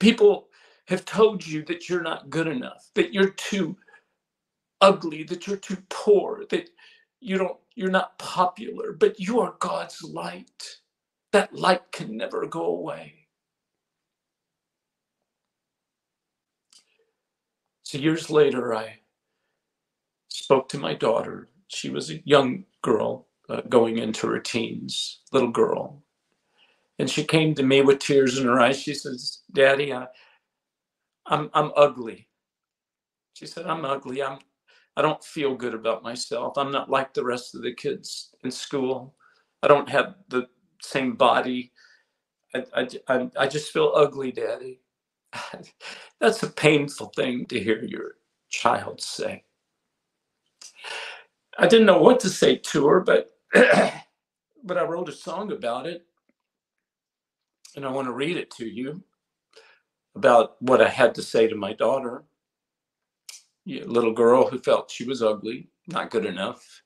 [0.00, 0.48] People
[0.88, 3.76] have told you that you're not good enough, that you're too
[4.80, 6.70] ugly, that you're too poor, that
[7.20, 10.78] you don't you're not popular, but you are God's light.
[11.32, 13.26] That light can never go away.
[17.84, 19.00] So years later I
[20.28, 25.50] spoke to my daughter she was a young girl uh, going into her teens, little
[25.50, 26.02] girl.
[26.98, 28.80] And she came to me with tears in her eyes.
[28.80, 30.06] She says, Daddy, I,
[31.26, 32.28] I'm, I'm ugly.
[33.34, 34.22] She said, I'm ugly.
[34.22, 34.38] I'm,
[34.96, 36.58] I don't feel good about myself.
[36.58, 39.14] I'm not like the rest of the kids in school.
[39.62, 40.48] I don't have the
[40.82, 41.72] same body.
[42.54, 42.64] I,
[43.08, 44.80] I, I just feel ugly, Daddy.
[46.20, 48.12] That's a painful thing to hear your
[48.50, 49.44] child say.
[51.58, 55.86] I didn't know what to say to her, but but I wrote a song about
[55.86, 56.06] it,
[57.76, 59.02] and I want to read it to you
[60.14, 62.24] about what I had to say to my daughter,
[63.68, 66.82] a little girl who felt she was ugly, not good enough.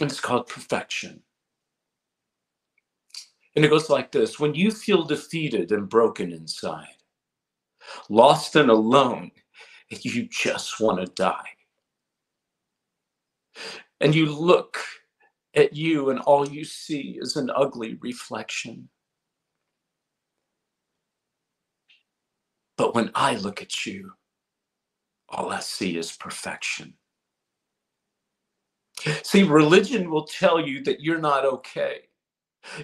[0.00, 1.22] And it's called Perfection.
[3.54, 6.96] And it goes like this When you feel defeated and broken inside,
[8.08, 9.30] lost and alone,
[9.90, 11.48] you just want to die
[14.00, 14.78] and you look
[15.54, 18.88] at you, and all you see is an ugly reflection.
[22.76, 24.12] But when I look at you,
[25.28, 26.94] all I see is perfection.
[29.22, 32.02] See, religion will tell you that you're not okay.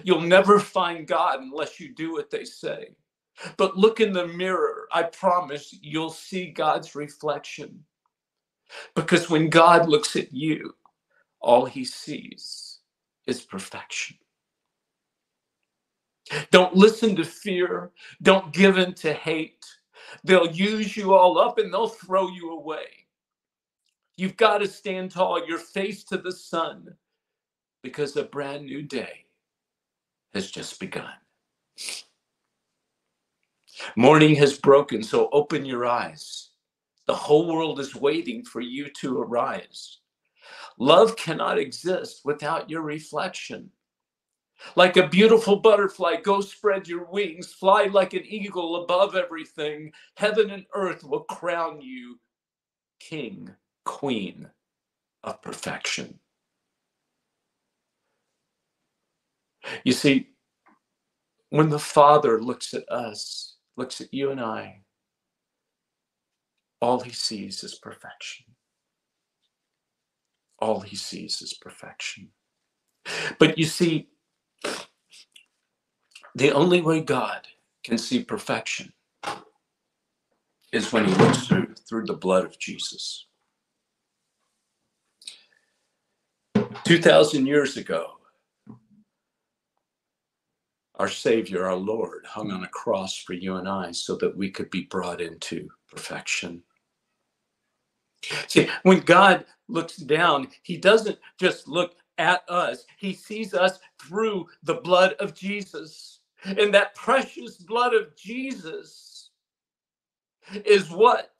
[0.03, 2.95] You'll never find God unless you do what they say.
[3.57, 4.87] But look in the mirror.
[4.91, 7.83] I promise you'll see God's reflection.
[8.95, 10.75] Because when God looks at you,
[11.41, 12.79] all he sees
[13.27, 14.17] is perfection.
[16.51, 17.91] Don't listen to fear.
[18.21, 19.65] Don't give in to hate.
[20.23, 22.85] They'll use you all up and they'll throw you away.
[24.17, 26.95] You've got to stand tall, your face to the sun,
[27.83, 29.25] because a brand new day
[30.33, 31.13] has just begun.
[33.97, 36.48] Morning has broken, so open your eyes.
[37.09, 39.97] The whole world is waiting for you to arise.
[40.77, 43.71] Love cannot exist without your reflection.
[44.75, 49.91] Like a beautiful butterfly, go spread your wings, fly like an eagle above everything.
[50.17, 52.19] Heaven and earth will crown you
[52.99, 53.49] king,
[53.85, 54.47] queen
[55.23, 56.19] of perfection.
[59.83, 60.29] You see,
[61.49, 64.81] when the Father looks at us, looks at you and I,
[66.81, 68.45] all he sees is perfection
[70.61, 72.29] all he sees is perfection.
[73.39, 74.07] But you see,
[76.35, 77.47] the only way God
[77.83, 78.93] can see perfection
[80.71, 83.25] is when he looks through, through the blood of Jesus.
[86.83, 88.13] 2,000 years ago,
[90.95, 94.51] our Savior, our Lord, hung on a cross for you and I so that we
[94.51, 96.61] could be brought into perfection.
[98.47, 104.47] See, when God looks down, He doesn't just look at us, He sees us through
[104.63, 106.19] the blood of Jesus.
[106.45, 109.31] And that precious blood of Jesus
[110.65, 111.31] is what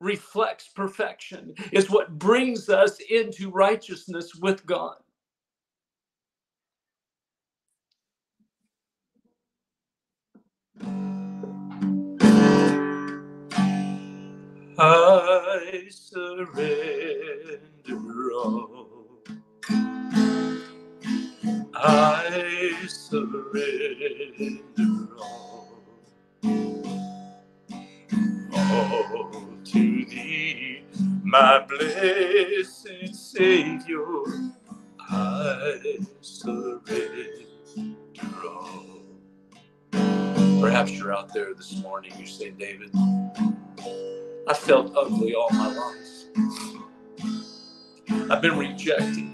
[0.00, 4.96] reflects perfection, is what brings us into righteousness with God.
[14.78, 17.60] I surrender
[18.34, 18.88] all.
[21.74, 24.12] I surrender
[25.20, 25.68] all.
[28.54, 30.82] All to thee,
[31.24, 34.06] my blessed Savior.
[35.00, 36.96] I surrender
[38.46, 38.86] all.
[40.60, 42.92] Perhaps you're out there this morning, you say, David,
[44.46, 46.40] I felt ugly all my life.
[48.30, 49.30] I've been rejected.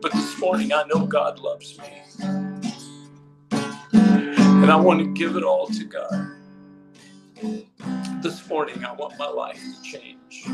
[0.00, 2.02] But this morning I know God loves me.
[3.92, 6.32] And I want to give it all to God.
[8.22, 10.46] This morning I want my life to change.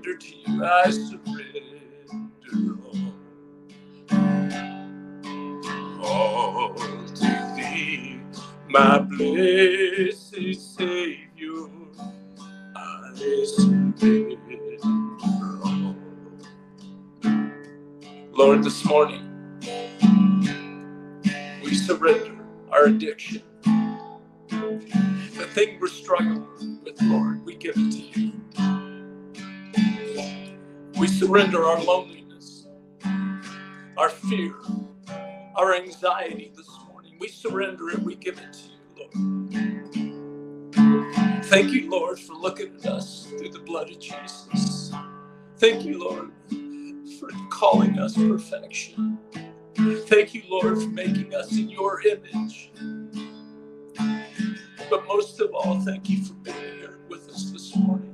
[0.00, 0.64] Surrender to you.
[0.64, 3.14] I surrender all.
[6.02, 6.74] All
[7.06, 8.20] to thee,
[8.68, 11.68] my blessed Savior.
[12.76, 14.78] I surrender
[15.64, 15.96] all.
[18.32, 19.26] Lord, this morning
[21.62, 22.38] we surrender
[22.70, 23.42] our addiction.
[24.48, 26.46] The thing we're struggling
[26.84, 28.39] with, Lord, we give it to you.
[31.00, 32.66] We surrender our loneliness,
[33.96, 34.54] our fear,
[35.56, 37.14] our anxiety this morning.
[37.18, 39.12] We surrender it, we give it to you, Lord.
[41.46, 44.92] Thank you, Lord, for looking at us through the blood of Jesus.
[45.56, 46.32] Thank you, Lord,
[47.18, 49.18] for calling us perfection.
[49.76, 52.72] Thank you, Lord, for making us in your image.
[54.90, 58.09] But most of all, thank you for being here with us this morning.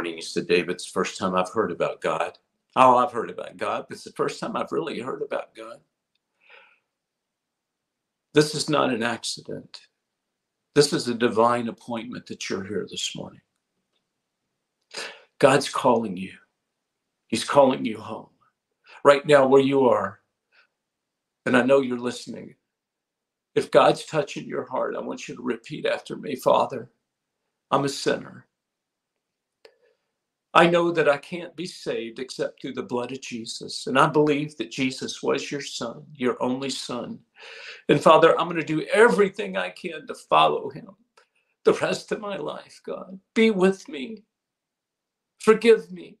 [0.00, 0.16] morning.
[0.16, 2.38] You said, David, it's the first time I've heard about God.
[2.74, 3.84] Oh, I've heard about God.
[3.86, 5.76] But it's the first time I've really heard about God.
[8.32, 9.82] This is not an accident.
[10.74, 13.42] This is a divine appointment that you're here this morning.
[15.38, 16.32] God's calling you.
[17.28, 18.30] He's calling you home.
[19.04, 20.20] Right now, where you are,
[21.44, 22.54] and I know you're listening.
[23.54, 26.90] If God's touching your heart, I want you to repeat after me Father,
[27.70, 28.46] I'm a sinner.
[30.54, 33.86] I know that I can't be saved except through the blood of Jesus.
[33.86, 37.20] And I believe that Jesus was your son, your only son.
[37.88, 40.88] And Father, I'm going to do everything I can to follow him
[41.64, 43.20] the rest of my life, God.
[43.34, 44.24] Be with me.
[45.40, 46.18] Forgive me.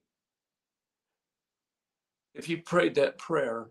[2.34, 3.68] If you prayed that prayer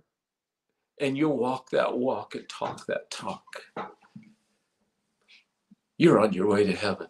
[1.00, 3.46] and you walk that walk and talk that talk,
[5.98, 7.08] you're on your way to heaven.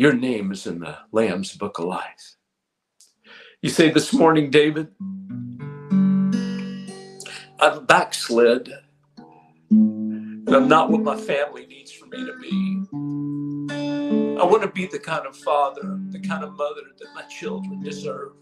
[0.00, 2.36] Your name is in the Lamb's Book of Life.
[3.60, 4.88] You say this morning, David,
[7.58, 8.72] I've backslid.
[9.68, 12.82] And I'm not what my family needs for me to be.
[14.40, 17.82] I want to be the kind of father, the kind of mother that my children
[17.82, 18.32] deserve.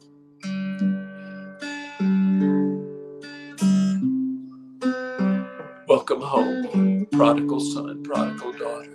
[5.89, 8.95] Welcome home, prodigal son, prodigal daughter.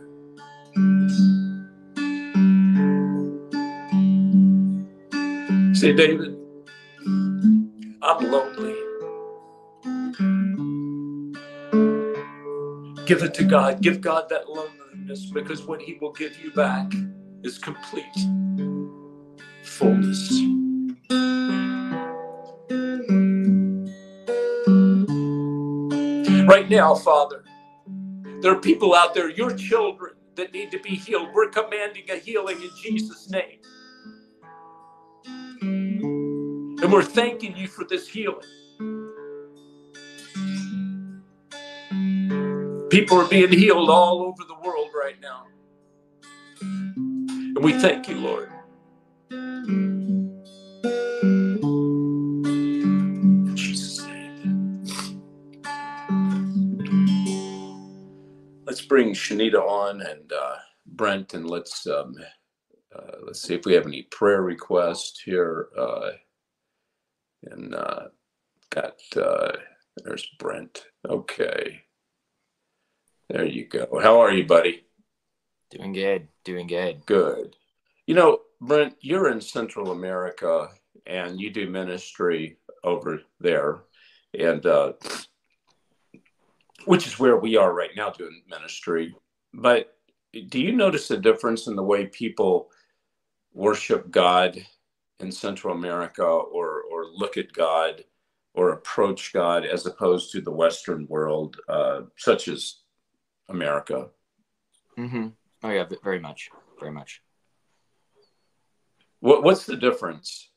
[5.83, 6.39] Say, David,
[8.01, 8.73] I'm lonely.
[13.05, 13.81] Give it to God.
[13.81, 16.93] Give God that loneliness because what He will give you back
[17.43, 18.05] is complete
[19.63, 20.41] fullness.
[26.47, 27.43] Right now, Father,
[28.41, 31.29] there are people out there, your children, that need to be healed.
[31.33, 33.59] We're commanding a healing in Jesus' name.
[36.83, 38.43] And we're thanking you for this healing.
[42.89, 45.45] People are being healed all over the world right now.
[46.59, 48.51] And we thank you, Lord.
[52.43, 55.21] In Jesus' name.
[58.65, 60.55] Let's bring Shanita on and uh,
[60.85, 62.13] Brent, and let's um,
[62.93, 65.69] uh, let's see if we have any prayer requests here.
[65.79, 66.11] Uh,
[67.51, 68.07] and uh,
[68.69, 69.51] got uh,
[69.97, 70.85] there's Brent.
[71.07, 71.81] Okay.
[73.29, 73.99] There you go.
[74.01, 74.83] How are you, buddy?
[75.71, 76.27] Doing good.
[76.43, 77.05] Doing good.
[77.05, 77.55] Good.
[78.05, 80.69] You know, Brent, you're in Central America
[81.05, 83.81] and you do ministry over there,
[84.37, 84.93] and uh,
[86.85, 89.15] which is where we are right now doing ministry.
[89.53, 89.95] But
[90.49, 92.69] do you notice a difference in the way people
[93.53, 94.65] worship God
[95.19, 98.03] in Central America or, or look at God
[98.53, 102.81] or approach God as opposed to the Western world, uh, such as
[103.49, 104.09] America?
[104.97, 105.27] Mm-hmm.
[105.63, 106.49] Oh yeah, very much,
[106.79, 107.21] very much.
[109.21, 110.49] What, what's the difference?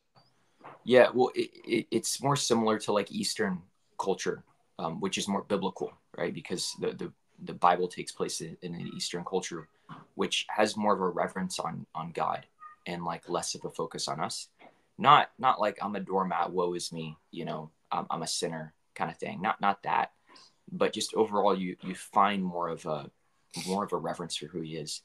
[0.84, 3.62] Yeah, well, it, it, it's more similar to like Eastern
[3.98, 4.42] culture,
[4.78, 6.34] um, which is more biblical, right?
[6.34, 7.12] Because the the,
[7.44, 9.68] the Bible takes place in, in an Eastern culture,
[10.14, 12.46] which has more of a reverence on on God
[12.86, 14.48] and like less of a focus on us.
[14.98, 18.72] Not not like I'm a doormat, woe is me, you know, I'm, I'm a sinner
[18.94, 19.42] kind of thing.
[19.42, 20.12] Not not that,
[20.72, 23.10] but just overall, you you find more of a
[23.66, 25.02] more of a reverence for who He is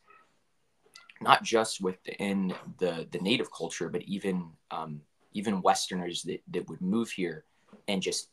[1.21, 5.01] not just within the the native culture, but even um,
[5.34, 7.45] even Westerners that, that would move here
[7.88, 8.29] and just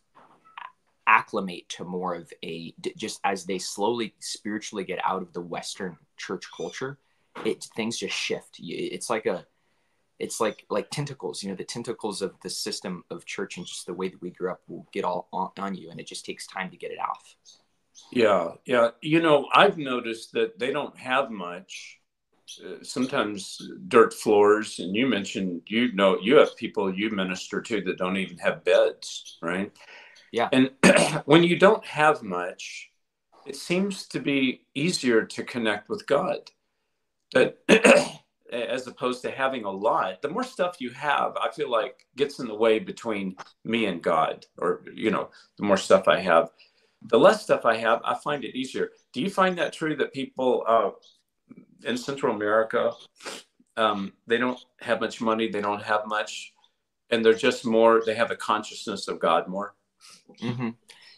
[1.07, 5.97] acclimate to more of a just as they slowly spiritually get out of the Western
[6.17, 6.99] church culture,
[7.45, 8.57] it things just shift.
[8.61, 9.47] It's like a
[10.19, 13.87] it's like like tentacles you know the tentacles of the system of church and just
[13.87, 16.25] the way that we grew up will get all on, on you and it just
[16.25, 17.37] takes time to get it off.
[18.13, 18.91] Yeah yeah.
[19.01, 22.01] You know i've noticed that they don't have much
[22.65, 27.81] uh, sometimes dirt floors and you mentioned you know you have people you minister to
[27.83, 29.73] that don't even have beds right?
[30.31, 30.49] Yeah.
[30.53, 30.71] And
[31.25, 32.91] when you don't have much
[33.47, 36.51] it seems to be easier to connect with god
[37.33, 37.63] but
[38.53, 42.39] as opposed to having a lot the more stuff you have i feel like gets
[42.39, 46.51] in the way between me and god or you know the more stuff i have.
[47.03, 48.91] The less stuff i have i find it easier.
[49.13, 50.91] Do you find that true that people uh,
[51.85, 52.93] in central america
[53.77, 56.53] um, they don't have much money they don't have much
[57.11, 59.75] and they're just more they have a consciousness of god more?
[60.43, 60.71] Mm-hmm.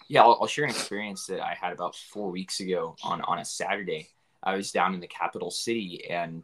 [0.08, 3.38] yeah I'll, I'll share an experience that i had about four weeks ago on on
[3.38, 4.10] a saturday
[4.42, 6.42] i was down in the capital city and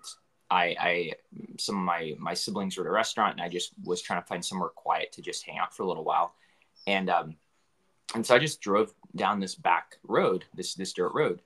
[0.51, 1.12] I, I
[1.59, 4.26] some of my my siblings were at a restaurant and I just was trying to
[4.26, 6.34] find somewhere quiet to just hang out for a little while,
[6.86, 7.36] and um,
[8.14, 11.42] and so I just drove down this back road, this this dirt road,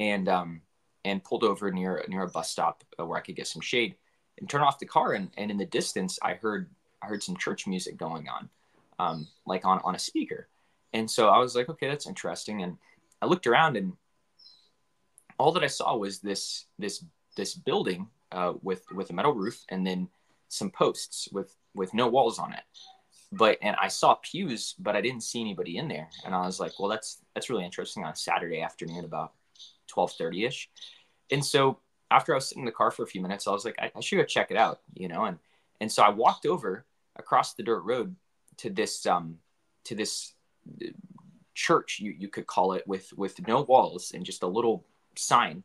[0.00, 0.60] and um,
[1.04, 3.94] and pulled over near near a bus stop uh, where I could get some shade,
[4.38, 6.68] and turn off the car, and and in the distance I heard
[7.02, 8.50] I heard some church music going on,
[8.98, 10.48] um, like on on a speaker,
[10.92, 12.76] and so I was like, okay, that's interesting, and
[13.22, 13.94] I looked around and
[15.38, 17.04] all that I saw was this this
[17.36, 20.08] this building uh, with with a metal roof and then
[20.48, 22.64] some posts with with no walls on it.
[23.32, 26.08] But and I saw pews, but I didn't see anybody in there.
[26.24, 29.32] And I was like, well, that's that's really interesting on a Saturday afternoon about
[29.86, 30.68] twelve thirty ish.
[31.30, 31.78] And so
[32.10, 33.90] after I was sitting in the car for a few minutes, I was like, I,
[33.96, 35.24] I should go check it out, you know.
[35.24, 35.38] And
[35.80, 36.84] and so I walked over
[37.16, 38.14] across the dirt road
[38.58, 39.38] to this um
[39.84, 40.34] to this
[40.82, 40.88] uh,
[41.54, 44.86] church you, you could call it with with no walls and just a little
[45.16, 45.64] sign.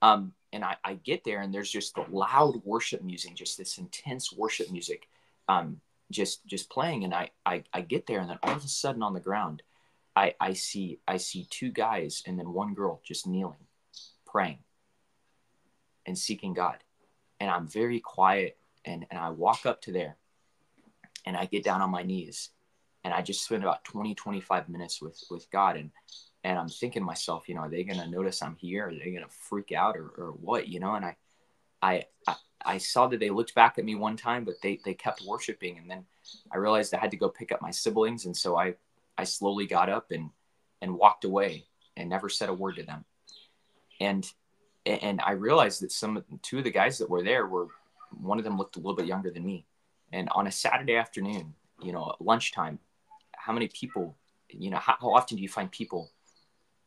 [0.00, 3.78] Um and I, I, get there and there's just the loud worship music, just this
[3.78, 5.08] intense worship music,
[5.48, 5.80] um,
[6.10, 7.04] just just playing.
[7.04, 9.62] And I, I I get there and then all of a sudden on the ground,
[10.14, 13.66] I I see I see two guys and then one girl just kneeling,
[14.26, 14.58] praying,
[16.06, 16.78] and seeking God,
[17.40, 20.16] and I'm very quiet and and I walk up to there,
[21.24, 22.50] and I get down on my knees,
[23.04, 25.76] and I just spend about 20 25 minutes with with God.
[25.76, 25.90] And
[26.44, 28.88] and I'm thinking to myself, you know, are they gonna notice I'm here?
[28.88, 30.68] Are they gonna freak out or, or what?
[30.68, 31.16] You know, and I,
[31.80, 32.34] I, I,
[32.64, 35.78] I saw that they looked back at me one time, but they they kept worshiping,
[35.78, 36.04] and then
[36.50, 38.74] I realized I had to go pick up my siblings, and so I,
[39.16, 40.30] I slowly got up and
[40.80, 41.64] and walked away
[41.96, 43.04] and never said a word to them,
[44.00, 44.28] and
[44.84, 47.68] and I realized that some two of the guys that were there were
[48.20, 49.64] one of them looked a little bit younger than me,
[50.12, 52.80] and on a Saturday afternoon, you know, at lunchtime,
[53.36, 54.16] how many people,
[54.48, 56.10] you know, how, how often do you find people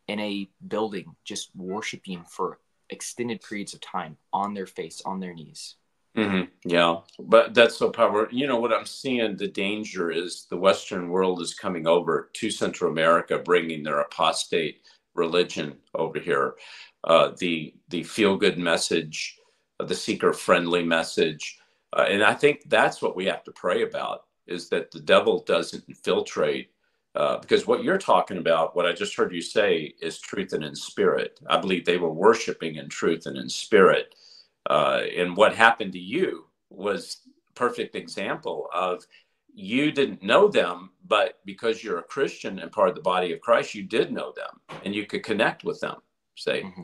[0.07, 5.33] in a building just worshiping for extended periods of time on their face, on their
[5.33, 5.75] knees.
[6.15, 6.43] Mm-hmm.
[6.63, 8.33] Yeah, but that's so powerful.
[8.33, 9.35] You know what I'm seeing?
[9.35, 14.81] The danger is the Western world is coming over to Central America, bringing their apostate
[15.13, 16.55] religion over here.
[17.03, 19.37] Uh, the the feel good message,
[19.81, 21.59] uh, the seeker friendly message,
[21.91, 25.43] uh, and I think that's what we have to pray about is that the devil
[25.43, 26.69] doesn't infiltrate
[27.15, 30.63] uh, because what you're talking about, what I just heard you say, is truth and
[30.63, 31.39] in spirit.
[31.47, 34.15] I believe they were worshiping in truth and in spirit.
[34.69, 37.19] Uh, and what happened to you was
[37.53, 39.05] perfect example of
[39.53, 43.39] you didn't know them, but because you're a Christian and part of the body of
[43.39, 46.01] Christ, you did know them and you could connect with them.
[46.35, 46.83] Say, mm-hmm.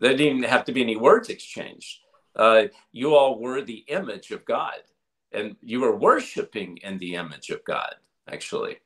[0.00, 2.00] there didn't have to be any words exchanged.
[2.34, 4.82] Uh, you all were the image of God,
[5.30, 7.94] and you were worshiping in the image of God,
[8.28, 8.78] actually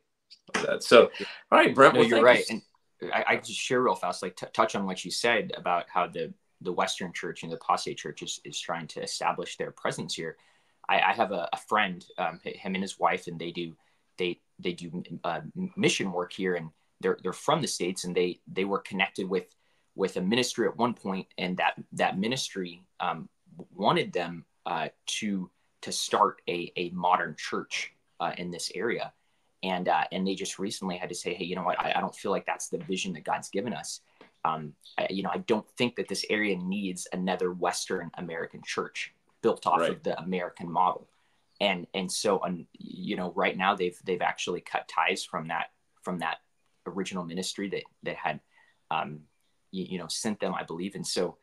[0.53, 0.83] that.
[0.83, 1.11] So,
[1.51, 1.95] all right, Brent.
[1.95, 2.45] No, well, you're right.
[2.49, 2.61] You.
[3.03, 5.87] And I, I, just share real fast, like t- touch on what you said about
[5.89, 9.71] how the the Western Church and the apostate church is, is trying to establish their
[9.71, 10.37] presence here.
[10.89, 13.75] I, I have a, a friend, um, him and his wife, and they do
[14.19, 15.41] they they do uh,
[15.77, 16.71] mission work here, and
[17.01, 19.47] they're they're from the states, and they they were connected with
[19.95, 23.29] with a ministry at one point, and that that ministry um,
[23.75, 25.51] wanted them uh, to
[25.83, 29.13] to start a a modern church uh, in this area
[29.65, 31.81] and uh, and they just recently had to say, hey, you know what?
[31.81, 34.03] I, I don't feel like that's the vision that God's given us.
[34.45, 39.15] Um, I, you know, I don't think that this area needs another Western American church
[39.43, 39.91] built off right.
[39.91, 41.09] of the American model.
[41.61, 45.71] And and so, um, you know, right now they've they've actually cut ties from that
[46.03, 46.39] from that
[46.87, 48.41] original ministry that that had,
[48.91, 49.21] um,
[49.71, 50.95] you, you know, sent them, I believe.
[50.95, 51.39] And so,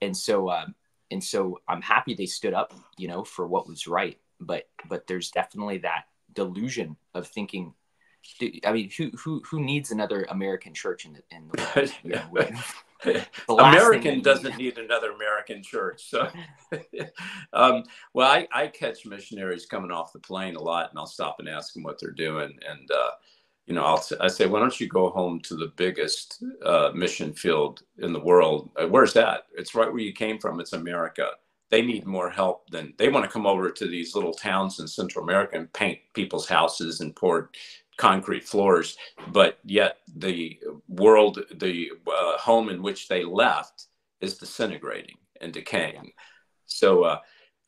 [0.00, 0.76] and so, um,
[1.10, 4.18] and so, I'm happy they stood up, you know, for what was right.
[4.38, 6.04] But but there's definitely that
[6.36, 7.74] delusion of thinking
[8.64, 11.92] I mean, who who who needs another American church in the in the world?
[13.04, 14.76] You know, the American doesn't need.
[14.76, 16.08] need another American church.
[16.08, 16.28] So,
[17.52, 17.84] um,
[18.14, 21.48] well, I, I catch missionaries coming off the plane a lot, and I'll stop and
[21.48, 23.10] ask them what they're doing, and uh,
[23.66, 27.34] you know, I'll I say, why don't you go home to the biggest uh, mission
[27.34, 28.70] field in the world?
[28.80, 29.44] Uh, where's that?
[29.56, 30.58] It's right where you came from.
[30.58, 31.32] It's America
[31.70, 34.86] they need more help than they want to come over to these little towns in
[34.86, 37.50] Central America and paint people's houses and pour
[37.96, 38.96] concrete floors.
[39.28, 40.58] But yet the
[40.88, 43.86] world, the uh, home in which they left
[44.20, 46.12] is disintegrating and decaying.
[46.66, 47.18] So, uh,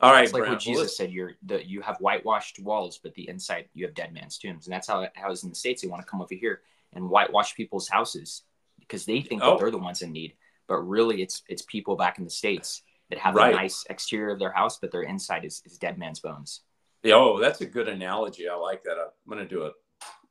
[0.01, 1.11] all right, it's like what Jesus said.
[1.11, 4.72] You're the you have whitewashed walls, but the inside you have dead man's tombs, and
[4.72, 5.82] that's how how is in the states.
[5.82, 6.61] They want to come over here
[6.92, 8.42] and whitewash people's houses
[8.78, 9.51] because they think oh.
[9.51, 10.34] that they're the ones in need,
[10.68, 13.53] but really it's it's people back in the states that have right.
[13.53, 16.63] a nice exterior of their house, but their inside is, is dead man's bones.
[17.03, 18.49] Yeah, oh, that's a good analogy.
[18.49, 18.97] I like that.
[18.99, 19.71] I'm going to do a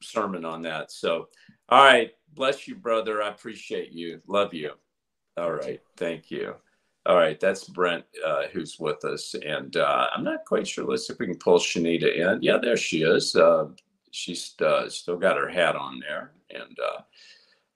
[0.02, 0.92] sermon on that.
[0.92, 1.30] So,
[1.70, 2.12] all right.
[2.34, 3.24] Bless you, brother.
[3.24, 4.22] I appreciate you.
[4.28, 4.72] Love you.
[5.38, 5.82] All right.
[5.96, 6.56] Thank you.
[7.06, 7.40] All right.
[7.40, 9.34] That's Brent uh, who's with us.
[9.46, 10.86] And uh, I'm not quite sure.
[10.86, 12.42] Let's see if we can pull Shanita in.
[12.44, 13.36] Yeah, there she is.
[13.36, 13.68] Uh,
[14.12, 16.34] she's uh, still got her hat on there.
[16.50, 17.02] And uh,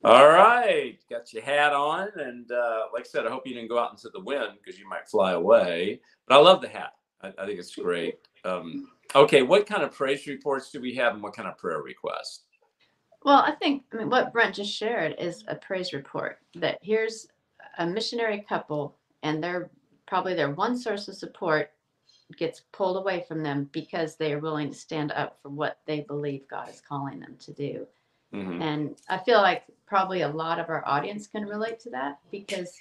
[0.03, 3.69] all right, got your hat on, and uh, like I said, I hope you didn't
[3.69, 6.01] go out into the wind because you might fly away.
[6.27, 6.93] But I love the hat.
[7.21, 8.19] I, I think it's great.
[8.43, 11.81] Um, okay, what kind of praise reports do we have, and what kind of prayer
[11.81, 12.45] requests?
[13.23, 16.39] Well, I think I mean what Brent just shared is a praise report.
[16.55, 17.27] That here's
[17.77, 19.69] a missionary couple, and they're
[20.07, 21.71] probably their one source of support
[22.37, 26.01] gets pulled away from them because they are willing to stand up for what they
[26.01, 27.85] believe God is calling them to do.
[28.33, 28.61] Mm-hmm.
[28.61, 32.77] And I feel like probably a lot of our audience can relate to that because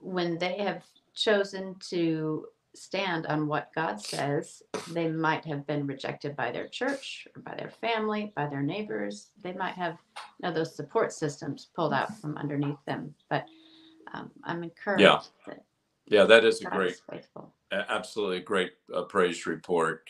[0.00, 4.62] when they have chosen to stand on what God says,
[4.92, 9.30] they might have been rejected by their church or by their family, by their neighbors.
[9.42, 13.14] They might have you know, those support systems pulled out from underneath them.
[13.28, 13.46] But
[14.14, 15.02] um, I'm encouraged.
[15.02, 15.20] Yeah.
[15.46, 15.64] That
[16.10, 17.00] yeah, that is a great,
[17.70, 20.08] absolutely great uh, praise report.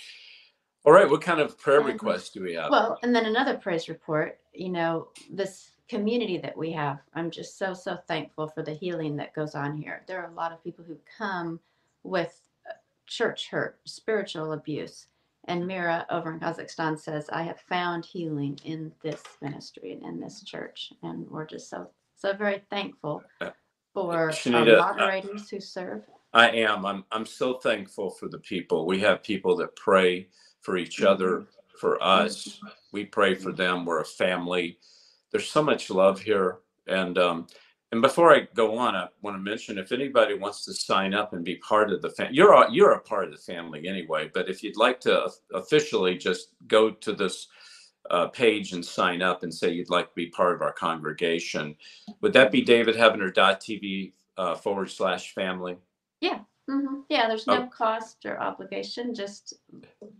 [0.84, 1.08] All right.
[1.08, 1.86] What kind of prayer Mhm.
[1.88, 2.70] requests do we have?
[2.70, 7.58] Well, and then another praise report, you know, this community that we have, I'm just
[7.58, 10.04] so, so thankful for the healing that goes on here.
[10.06, 11.60] There are a lot of people who come
[12.04, 12.74] with uh,
[13.06, 15.08] church hurt, spiritual abuse.
[15.44, 20.20] And Mira over in Kazakhstan says, I have found healing in this ministry and in
[20.20, 20.92] this church.
[21.02, 23.50] And we're just so, so very thankful Uh,
[23.94, 26.02] for Shanita, our uh, moderators who serve.
[26.34, 26.86] I am.
[26.86, 27.04] I'm.
[27.12, 28.86] I'm so thankful for the people.
[28.86, 30.28] We have people that pray
[30.68, 31.46] for each other,
[31.80, 32.60] for us.
[32.92, 33.86] We pray for them.
[33.86, 34.78] We're a family.
[35.32, 37.46] There's so much love here, and um,
[37.90, 41.32] and before I go on, I want to mention if anybody wants to sign up
[41.32, 44.30] and be part of the family, you're a, you're a part of the family anyway.
[44.34, 47.46] But if you'd like to officially just go to this
[48.10, 51.76] uh, page and sign up and say you'd like to be part of our congregation,
[52.20, 55.78] would that be davidheavener.tv uh, forward slash family?
[56.68, 57.68] Hmm Yeah, there's no Oh.
[57.68, 59.54] cost or obligation, just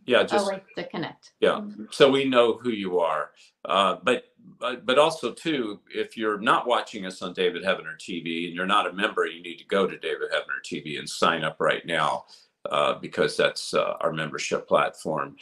[0.07, 1.33] Yeah, a just to connect.
[1.41, 1.59] Yeah.
[1.61, 1.93] Mhm.
[1.93, 3.33] so we know who you are.
[3.65, 4.25] Uh, but,
[4.59, 8.67] but but also too, if you're not watching us on David Heavener TV and you're
[8.67, 11.85] not a member, you need to go to David Heavener TV and sign up right
[11.87, 12.25] now
[12.71, 15.37] uh, because that's uh, our membership platform.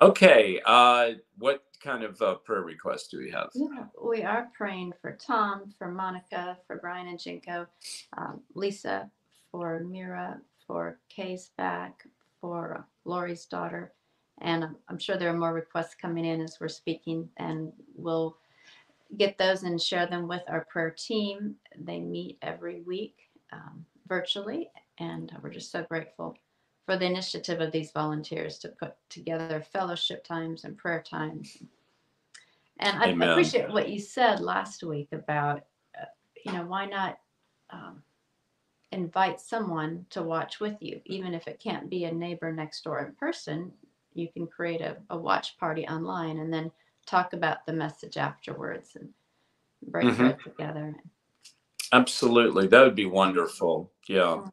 [0.00, 3.48] Okay, uh, what kind of uh, prayer requests do we have?
[3.54, 7.66] Yeah, we are praying for Tom, for Monica, for Brian and Jinko,
[8.16, 9.10] um, Lisa,
[9.56, 12.04] for Mira, for Kay's back,
[12.42, 13.94] for Lori's daughter.
[14.42, 18.36] And I'm, I'm sure there are more requests coming in as we're speaking, and we'll
[19.16, 21.54] get those and share them with our prayer team.
[21.74, 23.16] They meet every week
[23.50, 26.36] um, virtually, and we're just so grateful
[26.84, 31.56] for the initiative of these volunteers to put together fellowship times and prayer times.
[32.78, 33.30] And I Amen.
[33.30, 35.62] appreciate what you said last week about,
[35.98, 36.04] uh,
[36.44, 37.18] you know, why not
[37.70, 38.02] um,
[38.92, 43.00] invite someone to watch with you, even if it can't be a neighbor next door
[43.04, 43.72] in person.
[44.14, 46.70] You can create a, a watch party online and then
[47.06, 49.10] talk about the message afterwards and
[49.88, 50.16] break Mhm.
[50.18, 50.96] bread together.
[51.92, 53.92] Absolutely, that would be wonderful.
[54.08, 54.48] Yeah.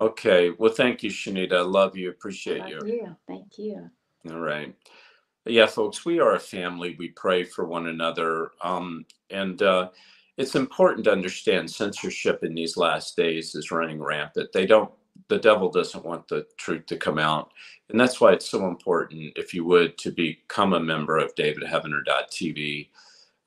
[0.00, 0.50] Okay.
[0.50, 1.54] Well, thank you, Shanita.
[1.54, 2.10] I love you.
[2.10, 2.94] Appreciate Love you.
[2.94, 3.16] you.
[3.26, 3.90] Thank you.
[4.30, 4.74] All right.
[5.44, 6.94] Yeah, folks, we are a family.
[6.98, 8.52] We pray for one another.
[8.62, 9.90] Um, and uh,
[10.36, 14.50] it's important to understand censorship in these last days is running rampant.
[14.52, 14.90] They don't,
[15.28, 17.52] the devil doesn't want the truth to come out.
[17.90, 22.88] And that's why it's so important, if you would, to become a member of davidheavener.tv.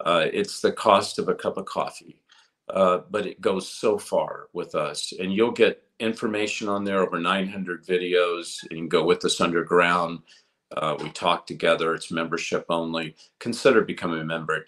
[0.06, 2.22] Uh, it's the cost of a cup of coffee,
[2.70, 5.14] uh, but it goes so far with us.
[5.20, 8.62] And you'll get information on there, over 900 videos.
[8.70, 10.20] You can go with us underground.
[10.76, 11.96] Uh, we talk together.
[11.96, 13.16] It's membership only.
[13.40, 14.68] Consider becoming a member at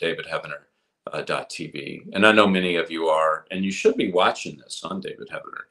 [1.11, 2.09] davidheavener.tv.
[2.13, 5.29] And I know many of you are, and you should be watching this on David
[5.29, 5.65] Heavener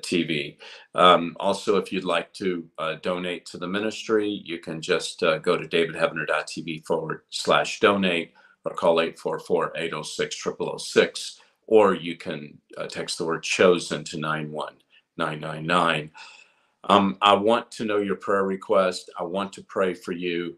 [0.00, 0.56] TV.
[0.94, 5.38] Um, also, if you'd like to uh, donate to the ministry, you can just uh,
[5.38, 8.32] go to davidheavener.tv forward slash donate
[8.64, 10.46] or call 844 806
[10.78, 16.10] 0006, or you can uh, text the word chosen to 91999.
[16.88, 19.10] Um, I want to know your prayer request.
[19.18, 20.56] I want to pray for you.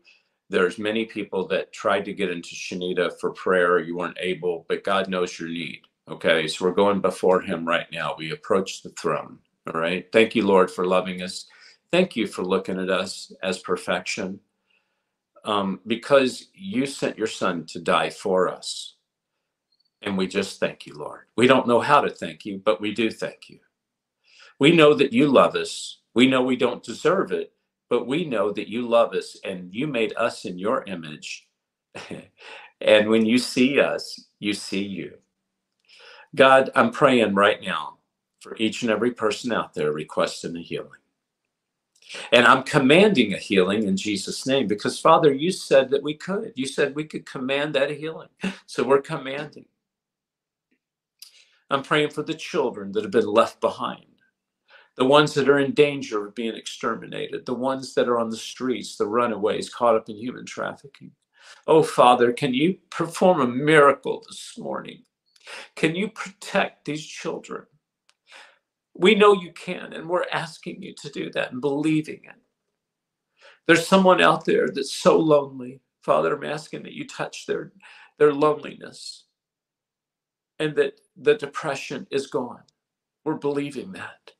[0.51, 3.81] There's many people that tried to get into Shanita for prayer.
[3.81, 5.83] You weren't able, but God knows your need.
[6.09, 8.15] Okay, so we're going before Him right now.
[8.19, 9.41] We approach the throne.
[9.67, 10.07] All right.
[10.13, 11.47] Thank you, Lord, for loving us.
[11.93, 14.41] Thank you for looking at us as perfection.
[15.45, 18.95] Um, because you sent your Son to die for us.
[20.03, 21.23] And we just thank you, Lord.
[21.37, 23.59] We don't know how to thank you, but we do thank you.
[24.59, 25.99] We know that you love us.
[26.15, 27.53] We know we don't deserve it,
[27.91, 31.49] but we know that you love us and you made us in your image.
[32.80, 35.14] and when you see us, you see you.
[36.36, 37.99] God, I'm praying right now
[38.41, 40.91] for each and every person out there requesting a healing.
[42.32, 46.53] And I'm commanding a healing in Jesus' name because, Father, you said that we could.
[46.57, 48.28] You said we could command that healing.
[48.66, 49.64] So we're commanding.
[51.70, 54.07] I'm praying for the children that have been left behind,
[54.99, 58.39] the ones that are in danger of being exterminated, the ones that are on the
[58.39, 61.13] streets, the runaways caught up in human trafficking.
[61.67, 65.05] Oh, Father, can you perform a miracle this morning?
[65.77, 67.65] Can you protect these children?
[68.95, 72.37] We know you can, and we're asking you to do that and believing it.
[73.67, 75.81] There's someone out there that's so lonely.
[76.03, 77.73] Father, I'm asking that you touch their,
[78.19, 79.25] their loneliness
[80.59, 82.63] and that the depression is gone.
[83.25, 84.33] We're believing that.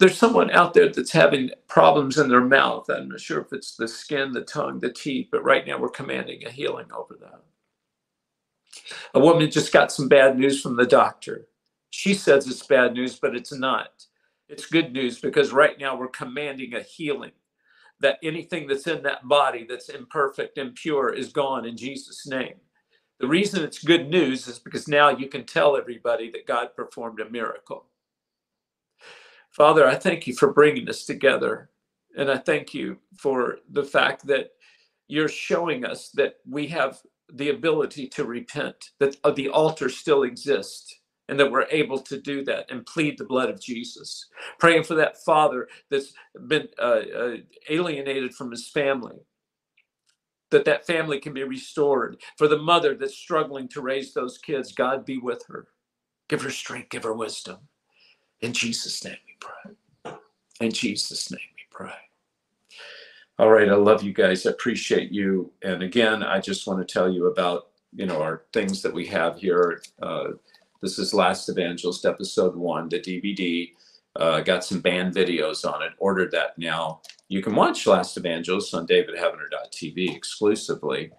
[0.00, 2.90] There's someone out there that's having problems in their mouth.
[2.90, 5.90] I'm not sure if it's the skin, the tongue, the teeth, but right now we're
[5.90, 7.42] commanding a healing over that.
[9.14, 11.48] A woman just got some bad news from the doctor.
[11.90, 14.06] She says it's bad news, but it's not.
[14.48, 17.32] It's good news because right now we're commanding a healing.
[18.00, 22.56] that anything that's in that body that's imperfect, impure, is gone in Jesus' name.
[23.20, 27.20] The reason it's good news is because now you can tell everybody that God performed
[27.20, 27.86] a miracle.
[29.52, 31.70] Father, I thank you for bringing us together.
[32.16, 34.52] And I thank you for the fact that
[35.08, 37.00] you're showing us that we have
[37.32, 40.94] the ability to repent, that uh, the altar still exists,
[41.28, 44.26] and that we're able to do that and plead the blood of Jesus.
[44.58, 46.12] Praying for that father that's
[46.48, 47.36] been uh, uh,
[47.68, 49.16] alienated from his family,
[50.50, 52.18] that that family can be restored.
[52.38, 55.68] For the mother that's struggling to raise those kids, God be with her.
[56.28, 57.58] Give her strength, give her wisdom.
[58.42, 60.14] In Jesus' name we pray.
[60.60, 61.92] In Jesus' name we pray.
[63.38, 64.46] All right, I love you guys.
[64.46, 65.52] I appreciate you.
[65.62, 69.06] And again, I just want to tell you about you know our things that we
[69.06, 69.82] have here.
[70.00, 70.32] Uh,
[70.80, 73.72] this is Last Evangelist, episode one, the DVD.
[74.16, 75.92] Uh, got some band videos on it.
[75.98, 77.00] Ordered that now.
[77.28, 81.12] You can watch Last Evangelist on davidheavener.tv exclusively.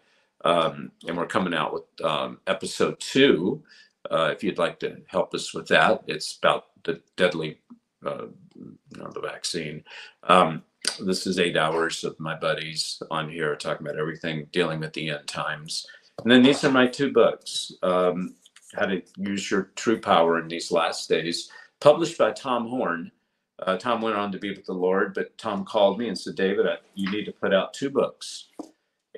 [0.43, 3.63] Um, and we're coming out with um, episode two.
[4.09, 7.59] Uh, if you'd like to help us with that, it's about the deadly,
[8.05, 8.25] uh,
[8.55, 9.83] you know, the vaccine.
[10.23, 10.63] Um,
[10.99, 15.09] this is eight hours of my buddies on here talking about everything dealing with the
[15.11, 15.85] end times.
[16.23, 18.35] And then these are my two books um,
[18.73, 21.49] How to Use Your True Power in These Last Days,
[21.79, 23.11] published by Tom Horn.
[23.59, 26.35] Uh, Tom went on to be with the Lord, but Tom called me and said,
[26.35, 28.47] David, I, you need to put out two books.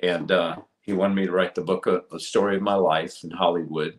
[0.02, 3.24] And uh, he wanted me to write the book, a, a story of my life
[3.24, 3.98] in Hollywood.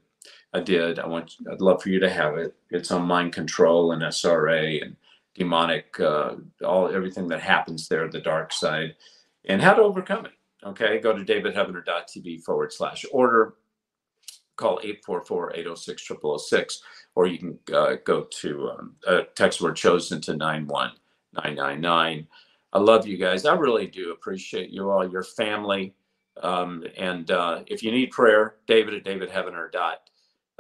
[0.56, 1.00] I did.
[1.00, 1.36] I want.
[1.52, 2.56] I'd love for you to have it.
[2.70, 4.96] It's on mind control and SRA and
[5.34, 8.96] demonic, uh, all everything that happens there, the dark side,
[9.44, 10.32] and how to overcome it.
[10.66, 13.56] Okay, go to davidheavener.tv forward slash order.
[14.56, 16.78] Call 844-806-0006,
[17.16, 22.28] or you can uh, go to um, uh, text word chosen to 91999.
[22.72, 23.46] I love you guys.
[23.46, 25.94] I really do appreciate you all, your family.
[26.42, 29.96] Um, and uh, if you need prayer, David at davidheavener.tv,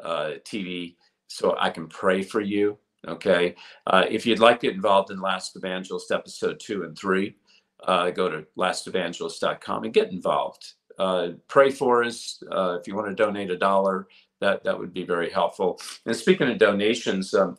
[0.03, 0.95] uh, TV
[1.27, 2.77] so I can pray for you
[3.07, 3.55] Okay.
[3.87, 7.35] Uh, if you'd like to get involved in Last Evangelist episode two and three,
[7.83, 10.73] uh, go to lastevangelist.com and get involved.
[10.97, 12.41] Uh, pray for us.
[12.51, 14.07] Uh, if you want to donate a dollar,
[14.41, 15.79] that, that would be very helpful.
[16.05, 17.57] And speaking of donations, um,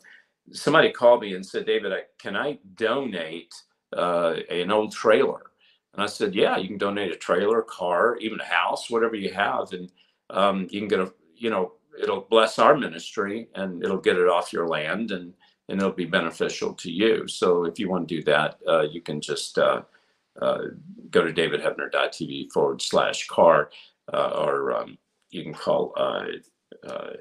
[0.52, 3.54] somebody called me and said, David, I, can I donate
[3.96, 5.42] uh, an old trailer?
[5.94, 9.32] And I said, yeah, you can donate a trailer, car, even a house, whatever you
[9.32, 9.72] have.
[9.72, 9.90] And
[10.30, 14.28] um, you can get a, you know, it'll bless our ministry and it'll get it
[14.28, 15.34] off your land and
[15.68, 17.26] and it'll be beneficial to you.
[17.26, 19.82] So if you want to do that, uh, you can just uh,
[20.40, 20.58] uh,
[21.10, 23.70] go to davidheavener.tv forward slash car,
[24.12, 24.96] uh, or um,
[25.30, 26.26] you can call uh,
[26.86, 27.14] uh,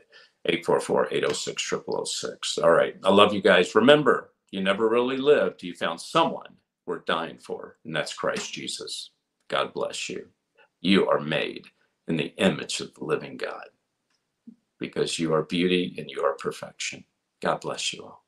[0.48, 2.64] 844-806-0006.
[2.64, 2.96] All right.
[3.04, 3.74] I love you guys.
[3.74, 5.64] Remember, you never really lived.
[5.64, 6.54] You found someone
[6.86, 9.10] worth dying for, and that's Christ Jesus.
[9.48, 10.28] God bless you.
[10.82, 11.66] You are made
[12.08, 13.66] in the image of the living God
[14.80, 17.06] because you are beauty and you are perfection.
[17.42, 18.25] God bless you all.